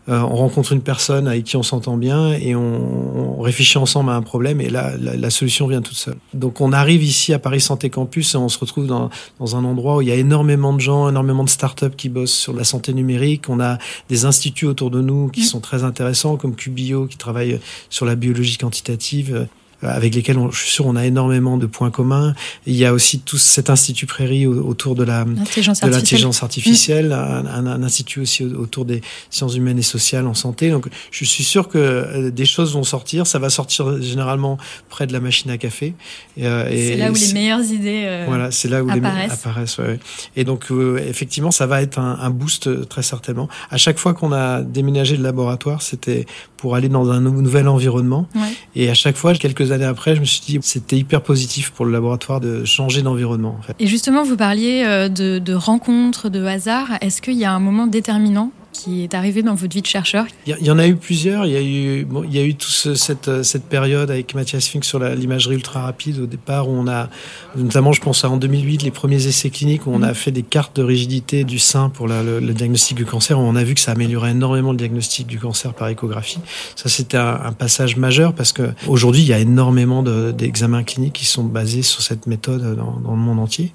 Euh, 0.10 0.20
on 0.20 0.36
rencontre 0.36 0.74
une 0.74 0.82
personne 0.82 1.28
avec 1.28 1.44
qui 1.44 1.56
on 1.56 1.67
s'entend 1.68 1.98
bien 1.98 2.34
et 2.34 2.56
on, 2.56 3.40
on, 3.40 3.42
réfléchit 3.42 3.78
ensemble 3.78 4.10
à 4.10 4.16
un 4.16 4.22
problème 4.22 4.60
et 4.62 4.70
là, 4.70 4.94
la, 5.00 5.16
la, 5.16 5.30
solution 5.30 5.68
vient 5.68 5.82
toute 5.82 5.96
seule. 5.96 6.18
Donc 6.34 6.60
on 6.62 6.74
arrive 6.74 7.04
ici 7.04 7.34
à 7.34 7.40
Paris 7.40 7.62
Santé 7.62 7.90
Campus 7.90 8.34
et 8.34 8.38
on 8.38 8.50
se 8.50 8.58
retrouve 8.58 8.88
dans, 8.88 9.10
dans 9.40 9.56
un 9.56 9.64
endroit 9.64 9.98
où 9.98 10.02
il 10.02 10.08
y 10.08 10.12
a 10.12 10.16
énormément 10.16 10.74
de 10.74 10.80
gens, 10.80 11.08
énormément 11.10 11.44
de 11.44 11.50
startups 11.50 11.96
qui 11.96 12.10
bossent 12.10 12.34
sur 12.34 12.54
la 12.54 12.64
santé 12.64 12.94
numérique. 12.94 13.50
On 13.50 13.60
a 13.60 13.78
des 14.10 14.26
instituts 14.26 14.66
autour 14.66 14.92
de 14.92 15.02
nous 15.02 15.30
qui 15.30 15.42
mmh. 15.42 15.46
sont 15.46 15.60
très 15.60 15.84
intéressants 15.84 16.38
comme 16.38 16.56
Cubio 16.56 17.06
qui 17.06 17.18
travaille 17.18 17.60
sur 17.90 18.06
la 18.06 18.16
biologie 18.16 18.58
quantitative 18.58 19.48
avec 19.82 20.16
lesquels 20.16 20.38
on, 20.38 20.52
je 20.52 20.60
suis 20.60 20.72
sûr 20.72 20.86
on 20.86 20.96
a 20.96 21.06
énormément 21.06 21.58
de 21.58 21.66
points 21.66 21.92
communs. 21.92 22.34
Il 22.66 22.76
y 22.76 22.86
a 22.86 22.94
aussi 22.94 23.20
tout 23.20 23.38
cet 23.38 23.70
institut 23.70 24.06
Prairie 24.06 24.48
autour 24.48 24.96
de 24.96 25.04
la 25.04 25.26
de 25.26 25.90
l'intelligence 25.90 26.44
artificielle, 26.44 27.10
mmh. 27.10 27.68
un, 27.68 27.84
institut 27.84 28.22
aussi 28.22 28.44
autour 28.44 28.86
des 28.86 29.02
sciences 29.30 29.56
humaines 29.56 29.80
et 29.80 29.84
sociales 29.84 30.28
en 30.28 30.34
santé. 30.34 30.70
Donc 30.72 30.88
je 31.12 31.26
suis 31.26 31.44
sûr 31.44 31.68
que 31.68 31.78
euh, 31.78 32.32
des 32.32 32.46
choses 32.46 32.74
vont 32.74 32.84
sortir. 32.84 33.28
Ça 33.28 33.40
va 33.40 33.50
sortir 33.50 34.02
généralement 34.02 34.58
près 34.90 35.08
de 35.08 35.14
la 35.14 35.20
machine 35.20 35.52
à 35.52 35.58
café. 35.58 35.94
Euh, 36.40 36.68
c'est 36.70 36.96
là 36.96 37.12
où 37.12 37.16
les 37.16 37.34
meilleures 37.34 37.64
idées 37.72 38.04
euh, 38.06 38.26
voilà, 38.28 38.52
c'est 38.52 38.68
là 38.68 38.84
où 38.84 38.90
apparaissent. 38.90 39.28
les 39.28 39.34
apparaissent. 39.34 39.78
Ouais. 39.78 40.00
Et 40.36 40.44
donc 40.44 40.72
euh, 40.72 40.98
effectivement, 40.98 41.52
ça 41.52 41.66
va 41.66 41.82
être 41.82 42.00
un, 42.00 42.18
un 42.20 42.30
boost 42.30 42.88
très 42.90 43.04
certainement. 43.04 43.48
À 43.70 43.78
chaque 43.78 43.98
fois 43.98 44.14
qu'on 44.14 44.32
a 44.32 44.62
déménagé 44.62 45.18
le 45.18 45.24
laboratoire, 45.24 45.82
c'était 45.82 46.26
pour 46.58 46.76
aller 46.76 46.90
dans 46.90 47.10
un 47.12 47.22
nouvel 47.22 47.68
environnement. 47.68 48.28
Ouais. 48.36 48.42
Et 48.76 48.90
à 48.90 48.94
chaque 48.94 49.16
fois, 49.16 49.34
quelques 49.34 49.67
années 49.72 49.86
après, 49.86 50.16
je 50.16 50.20
me 50.20 50.26
suis 50.26 50.42
dit 50.42 50.60
c'était 50.62 50.98
hyper 50.98 51.22
positif 51.22 51.72
pour 51.72 51.86
le 51.86 51.92
laboratoire 51.92 52.40
de 52.40 52.66
changer 52.66 53.02
d'environnement. 53.02 53.56
En 53.60 53.62
fait. 53.62 53.76
Et 53.80 53.88
justement, 53.88 54.24
vous 54.24 54.38
parliez 54.38 54.84
euh, 54.86 55.10
de, 55.10 55.40
de 55.40 55.54
rencontres, 55.54 56.30
de 56.30 56.44
hasard. 56.44 56.98
Est-ce 57.02 57.22
qu'il 57.22 57.36
y 57.36 57.46
a 57.46 57.52
un 57.52 57.60
moment 57.60 57.88
déterminant 57.88 58.52
qui 58.78 59.04
est 59.04 59.14
arrivé 59.14 59.42
dans 59.42 59.56
votre 59.56 59.74
vie 59.74 59.82
de 59.82 59.88
chercheur 59.88 60.26
Il 60.46 60.56
y, 60.60 60.72
en 60.72 60.78
a 60.78 60.88
eu 60.88 60.96
plusieurs. 60.96 61.46
Il 61.46 61.52
y 61.52 61.56
a 61.56 61.62
eu, 61.62 62.06
bon, 62.06 62.24
il 62.24 62.34
y 62.34 62.40
a 62.40 62.44
eu 62.44 62.56
toute 62.56 62.96
cette, 62.96 63.44
cette 63.44 63.64
période 63.64 64.12
avec 64.12 64.36
Mathias 64.36 64.68
Fink 64.68 64.86
sur 64.86 65.00
l'imagerie 65.00 65.56
ultra 65.56 65.82
rapide 65.82 66.20
au 66.20 66.26
départ 66.26 66.70
où 66.70 66.74
on 66.74 66.88
a, 66.88 67.10
notamment 67.56 67.94
je 67.94 68.02
pense 68.02 68.24
à 68.24 68.30
en 68.30 68.38
2008, 68.38 68.84
les 68.84 68.92
premiers 68.92 69.28
essais 69.28 69.50
cliniques 69.50 69.88
où 69.88 69.92
on 69.92 70.04
a 70.04 70.12
mm. 70.12 70.16
fait 70.16 70.32
des 70.32 70.44
cartes 70.44 70.76
de 70.76 70.84
rigidité 70.84 71.44
du 71.44 71.60
sein 71.60 71.90
pour 71.90 72.08
le, 72.08 72.40
diagnostic 72.54 72.96
du 72.96 73.06
cancer. 73.06 73.40
Où 73.40 73.42
on 73.42 73.56
a 73.56 73.64
vu 73.64 73.74
que 73.74 73.82
ça 73.82 73.92
améliorait 73.92 74.32
énormément 74.32 74.72
le 74.72 74.78
diagnostic 74.78 75.28
du 75.28 75.40
cancer 75.40 75.74
par 75.74 75.88
échographie. 75.90 76.40
Ça 76.76 76.90
c'était 76.90 77.18
un, 77.18 77.52
passage 77.58 77.98
majeur 77.98 78.34
parce 78.34 78.54
que 78.54 78.70
aujourd'hui 78.88 79.22
il 79.22 79.28
y 79.28 79.34
a 79.34 79.40
énormément 79.40 80.04
d'examens 80.04 80.84
cliniques 80.84 81.14
qui 81.14 81.26
sont 81.26 81.44
basés 81.44 81.82
sur 81.82 82.02
cette 82.02 82.28
méthode 82.28 82.76
dans, 82.76 83.00
dans 83.00 83.12
le 83.12 83.18
monde 83.18 83.40
entier. 83.40 83.74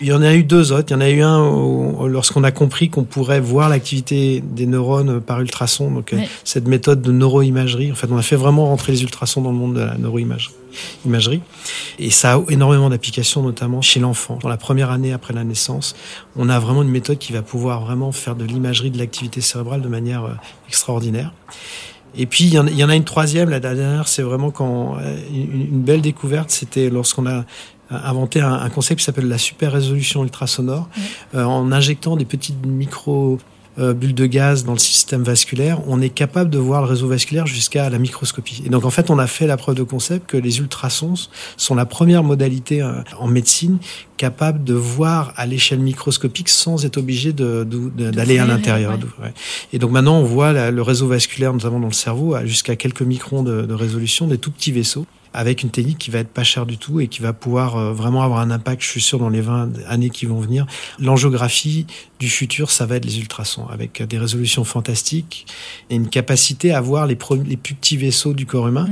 Il 0.00 0.06
y 0.06 0.12
en 0.12 0.22
a 0.22 0.34
eu 0.34 0.42
deux 0.42 0.72
autres. 0.72 0.86
Il 0.90 0.92
y 0.92 0.96
en 0.96 1.00
a 1.00 1.10
eu 1.10 1.22
un 1.22 2.06
lorsqu'on 2.06 2.42
a 2.44 2.50
compris 2.50 2.88
qu'on 2.88 3.04
pourrait 3.04 3.40
voir 3.40 3.68
l'activité 3.68 4.42
des 4.42 4.66
neurones 4.66 5.20
par 5.20 5.40
ultrasons. 5.40 5.90
Donc, 5.90 6.12
euh, 6.12 6.20
cette 6.44 6.66
méthode 6.66 7.02
de 7.02 7.12
neuroimagerie. 7.12 7.92
En 7.92 7.94
fait, 7.94 8.08
on 8.10 8.16
a 8.16 8.22
fait 8.22 8.36
vraiment 8.36 8.66
rentrer 8.66 8.92
les 8.92 9.02
ultrasons 9.02 9.42
dans 9.42 9.50
le 9.50 9.58
monde 9.58 9.74
de 9.74 9.80
la 9.80 9.98
neuroimagerie. 9.98 11.42
Et 11.98 12.10
ça 12.10 12.34
a 12.34 12.42
énormément 12.48 12.88
d'applications, 12.88 13.42
notamment 13.42 13.82
chez 13.82 14.00
l'enfant. 14.00 14.38
Dans 14.42 14.48
la 14.48 14.56
première 14.56 14.90
année 14.90 15.12
après 15.12 15.34
la 15.34 15.44
naissance, 15.44 15.94
on 16.36 16.48
a 16.48 16.58
vraiment 16.58 16.82
une 16.82 16.90
méthode 16.90 17.18
qui 17.18 17.32
va 17.32 17.42
pouvoir 17.42 17.84
vraiment 17.84 18.12
faire 18.12 18.36
de 18.36 18.44
l'imagerie 18.44 18.90
de 18.90 18.98
l'activité 18.98 19.40
cérébrale 19.40 19.82
de 19.82 19.88
manière 19.88 20.24
euh, 20.24 20.34
extraordinaire. 20.68 21.32
Et 22.16 22.26
puis 22.26 22.44
il 22.44 22.52
y, 22.52 22.58
en, 22.58 22.88
a 22.88 22.96
une 22.96 23.04
troisième, 23.04 23.50
la 23.50 23.60
dernière, 23.60 24.08
c'est 24.08 24.22
vraiment 24.22 24.50
quand 24.50 24.96
euh, 24.98 25.16
une 25.32 25.80
belle 25.82 26.00
découverte, 26.00 26.50
c'était 26.50 26.90
lorsqu'on 26.90 27.24
a 27.26 27.44
inventé 27.90 28.40
un, 28.40 28.68
concept 28.70 29.00
qui 29.00 29.04
s'appelle 29.04 29.28
la 29.28 29.38
super 29.38 29.72
résolution 29.72 30.22
ultrasonore, 30.22 30.88
euh, 31.34 31.44
en 31.44 31.72
injectant 31.72 32.16
des 32.16 32.24
petites 32.24 32.64
micro 32.64 33.38
euh, 33.78 33.94
bulles 33.94 34.14
de 34.14 34.26
gaz 34.26 34.64
dans 34.64 34.72
le 34.72 34.78
système 34.78 35.22
vasculaire, 35.22 35.80
on 35.86 36.00
est 36.00 36.10
capable 36.10 36.50
de 36.50 36.58
voir 36.58 36.82
le 36.82 36.88
réseau 36.88 37.06
vasculaire 37.08 37.46
jusqu'à 37.46 37.88
la 37.88 37.98
microscopie. 37.98 38.62
Et 38.66 38.68
donc 38.68 38.84
en 38.84 38.90
fait, 38.90 39.10
on 39.10 39.18
a 39.18 39.26
fait 39.26 39.46
la 39.46 39.56
preuve 39.56 39.76
de 39.76 39.84
concept 39.84 40.28
que 40.28 40.36
les 40.36 40.58
ultrasons 40.58 41.14
sont 41.56 41.74
la 41.74 41.86
première 41.86 42.24
modalité 42.24 42.82
euh, 42.82 42.92
en 43.18 43.28
médecine 43.28 43.78
capable 44.16 44.64
de 44.64 44.74
voir 44.74 45.32
à 45.36 45.46
l'échelle 45.46 45.78
microscopique 45.78 46.48
sans 46.48 46.84
être 46.84 46.98
obligé 46.98 47.32
d'aller 47.32 48.38
à 48.38 48.44
l'intérieur. 48.44 48.98
Et 49.72 49.78
donc 49.78 49.92
maintenant, 49.92 50.18
on 50.18 50.24
voit 50.24 50.70
le 50.70 50.82
réseau 50.82 51.06
vasculaire, 51.06 51.54
notamment 51.54 51.80
dans 51.80 51.86
le 51.86 51.92
cerveau, 51.94 52.36
jusqu'à 52.44 52.76
quelques 52.76 53.00
microns 53.00 53.42
de, 53.42 53.62
de 53.62 53.74
résolution, 53.74 54.26
des 54.26 54.36
tout 54.36 54.50
petits 54.50 54.72
vaisseaux 54.72 55.06
avec 55.32 55.62
une 55.62 55.70
technique 55.70 55.98
qui 55.98 56.10
va 56.10 56.18
être 56.18 56.28
pas 56.28 56.44
chère 56.44 56.66
du 56.66 56.78
tout 56.78 57.00
et 57.00 57.08
qui 57.08 57.22
va 57.22 57.32
pouvoir 57.32 57.76
euh, 57.76 57.92
vraiment 57.92 58.22
avoir 58.22 58.40
un 58.40 58.50
impact, 58.50 58.82
je 58.82 58.88
suis 58.88 59.00
sûr, 59.00 59.18
dans 59.18 59.28
les 59.28 59.40
20 59.40 59.70
années 59.88 60.10
qui 60.10 60.26
vont 60.26 60.40
venir. 60.40 60.66
L'angiographie 60.98 61.86
du 62.18 62.28
futur, 62.28 62.70
ça 62.70 62.86
va 62.86 62.96
être 62.96 63.04
les 63.04 63.18
ultrasons, 63.18 63.66
avec 63.68 64.02
des 64.02 64.18
résolutions 64.18 64.64
fantastiques 64.64 65.46
et 65.88 65.94
une 65.94 66.08
capacité 66.08 66.72
à 66.72 66.80
voir 66.80 67.06
les, 67.06 67.16
les 67.46 67.56
plus 67.56 67.74
petits 67.74 67.96
vaisseaux 67.96 68.34
du 68.34 68.44
corps 68.44 68.68
humain. 68.68 68.88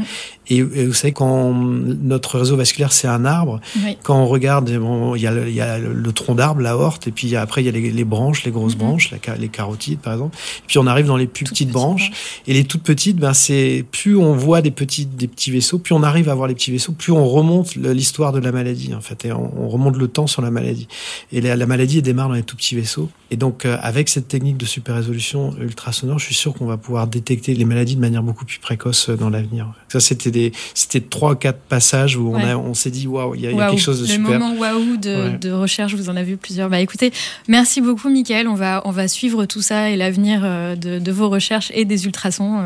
Et, 0.50 0.62
vous 0.62 0.94
savez, 0.94 1.12
quand 1.12 1.52
notre 1.52 2.38
réseau 2.38 2.56
vasculaire, 2.56 2.92
c'est 2.92 3.08
un 3.08 3.26
arbre, 3.26 3.60
quand 4.02 4.18
on 4.18 4.26
regarde, 4.26 4.70
bon, 4.78 5.14
il 5.14 5.20
y 5.20 5.26
a 5.26 5.30
le, 5.30 5.46
il 5.46 5.54
y 5.54 5.60
a 5.60 5.78
le 5.78 6.12
tronc 6.12 6.36
d'arbre, 6.36 6.62
la 6.62 6.76
horte, 6.76 7.06
et 7.06 7.10
puis 7.10 7.36
après, 7.36 7.62
il 7.62 7.66
y 7.66 7.68
a 7.68 7.72
les, 7.72 7.90
les 7.90 8.04
branches, 8.04 8.44
les 8.44 8.50
grosses 8.50 8.74
mm-hmm. 8.74 8.78
branches, 8.78 9.10
les 9.38 9.48
carotides, 9.48 9.98
par 9.98 10.14
exemple. 10.14 10.36
Et 10.36 10.66
puis 10.66 10.78
on 10.78 10.86
arrive 10.86 11.06
dans 11.06 11.18
les 11.18 11.26
plus 11.26 11.44
petites, 11.44 11.70
branches. 11.70 12.10
Et 12.46 12.54
les 12.54 12.64
toutes 12.64 12.82
petites, 12.82 13.18
ben, 13.18 13.34
c'est 13.34 13.84
plus 13.90 14.16
on 14.16 14.34
voit 14.34 14.62
des 14.62 14.70
petits, 14.70 15.04
des 15.04 15.28
petits 15.28 15.50
vaisseaux, 15.50 15.78
plus 15.78 15.94
on 15.94 16.02
arrive 16.02 16.27
à 16.30 16.34
voir 16.34 16.48
les 16.48 16.54
petits 16.54 16.70
vaisseaux, 16.70 16.92
plus 16.92 17.12
on 17.12 17.26
remonte 17.26 17.74
l'histoire 17.76 18.32
de 18.32 18.38
la 18.38 18.52
maladie, 18.52 18.94
en 18.94 19.00
fait. 19.00 19.24
Et 19.24 19.32
on, 19.32 19.68
remonte 19.68 19.96
le 19.96 20.08
temps 20.08 20.26
sur 20.26 20.42
la 20.42 20.50
maladie. 20.50 20.88
Et 21.32 21.40
la, 21.40 21.56
la 21.56 21.66
maladie, 21.66 21.98
elle 21.98 22.02
démarre 22.02 22.28
dans 22.28 22.34
les 22.34 22.42
tout 22.42 22.56
petits 22.56 22.74
vaisseaux. 22.74 23.08
Et 23.30 23.36
donc, 23.36 23.66
euh, 23.66 23.76
avec 23.82 24.08
cette 24.08 24.26
technique 24.26 24.56
de 24.56 24.64
super 24.64 24.94
résolution 24.94 25.54
ultrasonore, 25.60 26.18
je 26.18 26.24
suis 26.24 26.34
sûr 26.34 26.54
qu'on 26.54 26.64
va 26.64 26.78
pouvoir 26.78 27.06
détecter 27.06 27.54
les 27.54 27.66
maladies 27.66 27.94
de 27.94 28.00
manière 28.00 28.22
beaucoup 28.22 28.46
plus 28.46 28.58
précoce 28.58 29.10
euh, 29.10 29.16
dans 29.16 29.28
l'avenir. 29.28 29.66
Ça, 29.88 30.00
c'était 30.00 30.30
des, 30.30 30.52
c'était 30.72 31.00
trois, 31.00 31.36
quatre 31.36 31.60
passages 31.60 32.16
où 32.16 32.34
on 32.34 32.38
a, 32.38 32.56
on 32.56 32.72
s'est 32.72 32.90
dit, 32.90 33.06
waouh, 33.06 33.34
il 33.34 33.42
y, 33.42 33.46
a 33.46 33.68
quelque 33.68 33.80
chose 33.80 34.00
de 34.00 34.06
super. 34.06 34.32
Le 34.32 34.38
moment 34.38 34.58
waouh 34.58 34.96
de, 34.96 35.36
de, 35.36 35.50
recherche, 35.50 35.94
vous 35.94 36.08
en 36.08 36.16
avez 36.16 36.24
vu 36.24 36.36
plusieurs. 36.38 36.70
Bah, 36.70 36.80
écoutez, 36.80 37.12
merci 37.48 37.82
beaucoup, 37.82 38.08
Mickaël. 38.08 38.48
On 38.48 38.54
va, 38.54 38.80
on 38.86 38.92
va 38.92 39.08
suivre 39.08 39.44
tout 39.44 39.62
ça 39.62 39.90
et 39.90 39.96
l'avenir 39.96 40.40
euh, 40.42 40.74
de, 40.74 40.98
de, 40.98 41.12
vos 41.12 41.28
recherches 41.28 41.70
et 41.74 41.84
des 41.84 42.06
ultrasons. 42.06 42.62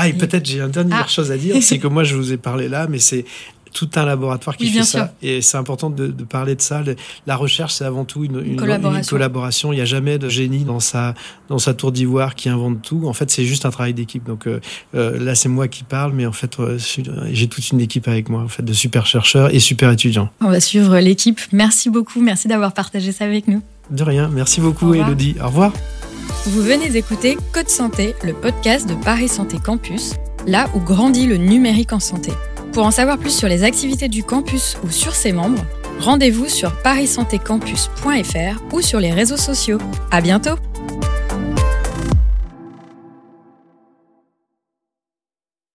Ah, 0.00 0.08
et, 0.08 0.12
peut-être 0.12 0.46
j'ai 0.46 0.60
une 0.60 0.70
dernière 0.70 1.04
ah. 1.06 1.08
chose 1.08 1.32
à 1.32 1.36
dire, 1.36 1.56
c'est 1.60 1.78
que 1.78 1.88
moi, 1.88 2.04
je 2.04 2.14
vous 2.14 2.32
ai 2.32 2.36
parlé 2.36 2.68
là, 2.68 2.86
mais 2.88 3.00
c'est 3.00 3.24
tout 3.72 3.90
un 3.96 4.04
laboratoire 4.04 4.56
qui 4.56 4.68
fait 4.68 4.82
ça. 4.82 5.12
Et 5.22 5.42
c'est 5.42 5.56
important 5.56 5.90
de, 5.90 6.08
parler 6.24 6.54
de 6.54 6.60
ça. 6.60 6.82
La 7.26 7.36
recherche, 7.36 7.74
c'est 7.74 7.84
avant 7.84 8.04
tout 8.04 8.24
une, 8.24 8.56
collaboration. 8.56 9.72
Il 9.72 9.76
n'y 9.76 9.82
a 9.82 9.86
jamais 9.86 10.18
de 10.18 10.28
génie 10.28 10.64
dans 10.64 10.80
sa, 10.80 11.14
dans 11.48 11.58
sa 11.58 11.74
tour 11.74 11.92
d'ivoire 11.92 12.34
qui 12.34 12.48
invente 12.48 12.82
tout. 12.82 13.02
En 13.06 13.12
fait, 13.12 13.30
c'est 13.30 13.44
juste 13.44 13.66
un 13.66 13.70
travail 13.70 13.94
d'équipe. 13.94 14.24
Donc 14.24 14.46
euh, 14.46 14.60
euh, 14.94 15.18
là, 15.18 15.34
c'est 15.34 15.48
moi 15.48 15.68
qui 15.68 15.84
parle, 15.84 16.12
mais 16.12 16.26
en 16.26 16.32
fait, 16.32 16.58
euh, 16.60 16.78
j'ai 17.32 17.48
toute 17.48 17.70
une 17.70 17.80
équipe 17.80 18.08
avec 18.08 18.28
moi, 18.28 18.42
en 18.42 18.48
fait, 18.48 18.62
de 18.62 18.72
super 18.72 19.06
chercheurs 19.06 19.54
et 19.54 19.58
super 19.58 19.90
étudiants. 19.90 20.30
On 20.40 20.50
va 20.50 20.60
suivre 20.60 20.98
l'équipe. 20.98 21.40
Merci 21.52 21.90
beaucoup. 21.90 22.20
Merci 22.20 22.48
d'avoir 22.48 22.72
partagé 22.72 23.12
ça 23.12 23.24
avec 23.24 23.48
nous. 23.48 23.62
De 23.90 24.02
rien. 24.02 24.28
Merci 24.28 24.60
beaucoup, 24.60 24.94
Elodie. 24.94 25.36
Au 25.42 25.46
revoir. 25.46 25.72
Vous 26.46 26.62
venez 26.62 26.88
d'écouter 26.88 27.36
Code 27.52 27.68
Santé, 27.68 28.14
le 28.22 28.32
podcast 28.32 28.88
de 28.88 28.94
Paris 28.94 29.28
Santé 29.28 29.58
Campus, 29.58 30.14
là 30.46 30.68
où 30.74 30.80
grandit 30.80 31.26
le 31.26 31.36
numérique 31.36 31.92
en 31.92 32.00
santé. 32.00 32.32
Pour 32.72 32.84
en 32.84 32.90
savoir 32.90 33.18
plus 33.18 33.36
sur 33.36 33.48
les 33.48 33.64
activités 33.64 34.08
du 34.08 34.22
campus 34.22 34.76
ou 34.84 34.90
sur 34.90 35.14
ses 35.14 35.32
membres, 35.32 35.64
rendez-vous 36.00 36.48
sur 36.48 36.74
parissantécampus.fr 36.82 38.62
ou 38.72 38.80
sur 38.80 39.00
les 39.00 39.12
réseaux 39.12 39.36
sociaux. 39.36 39.78
À 40.10 40.20
bientôt! 40.20 40.56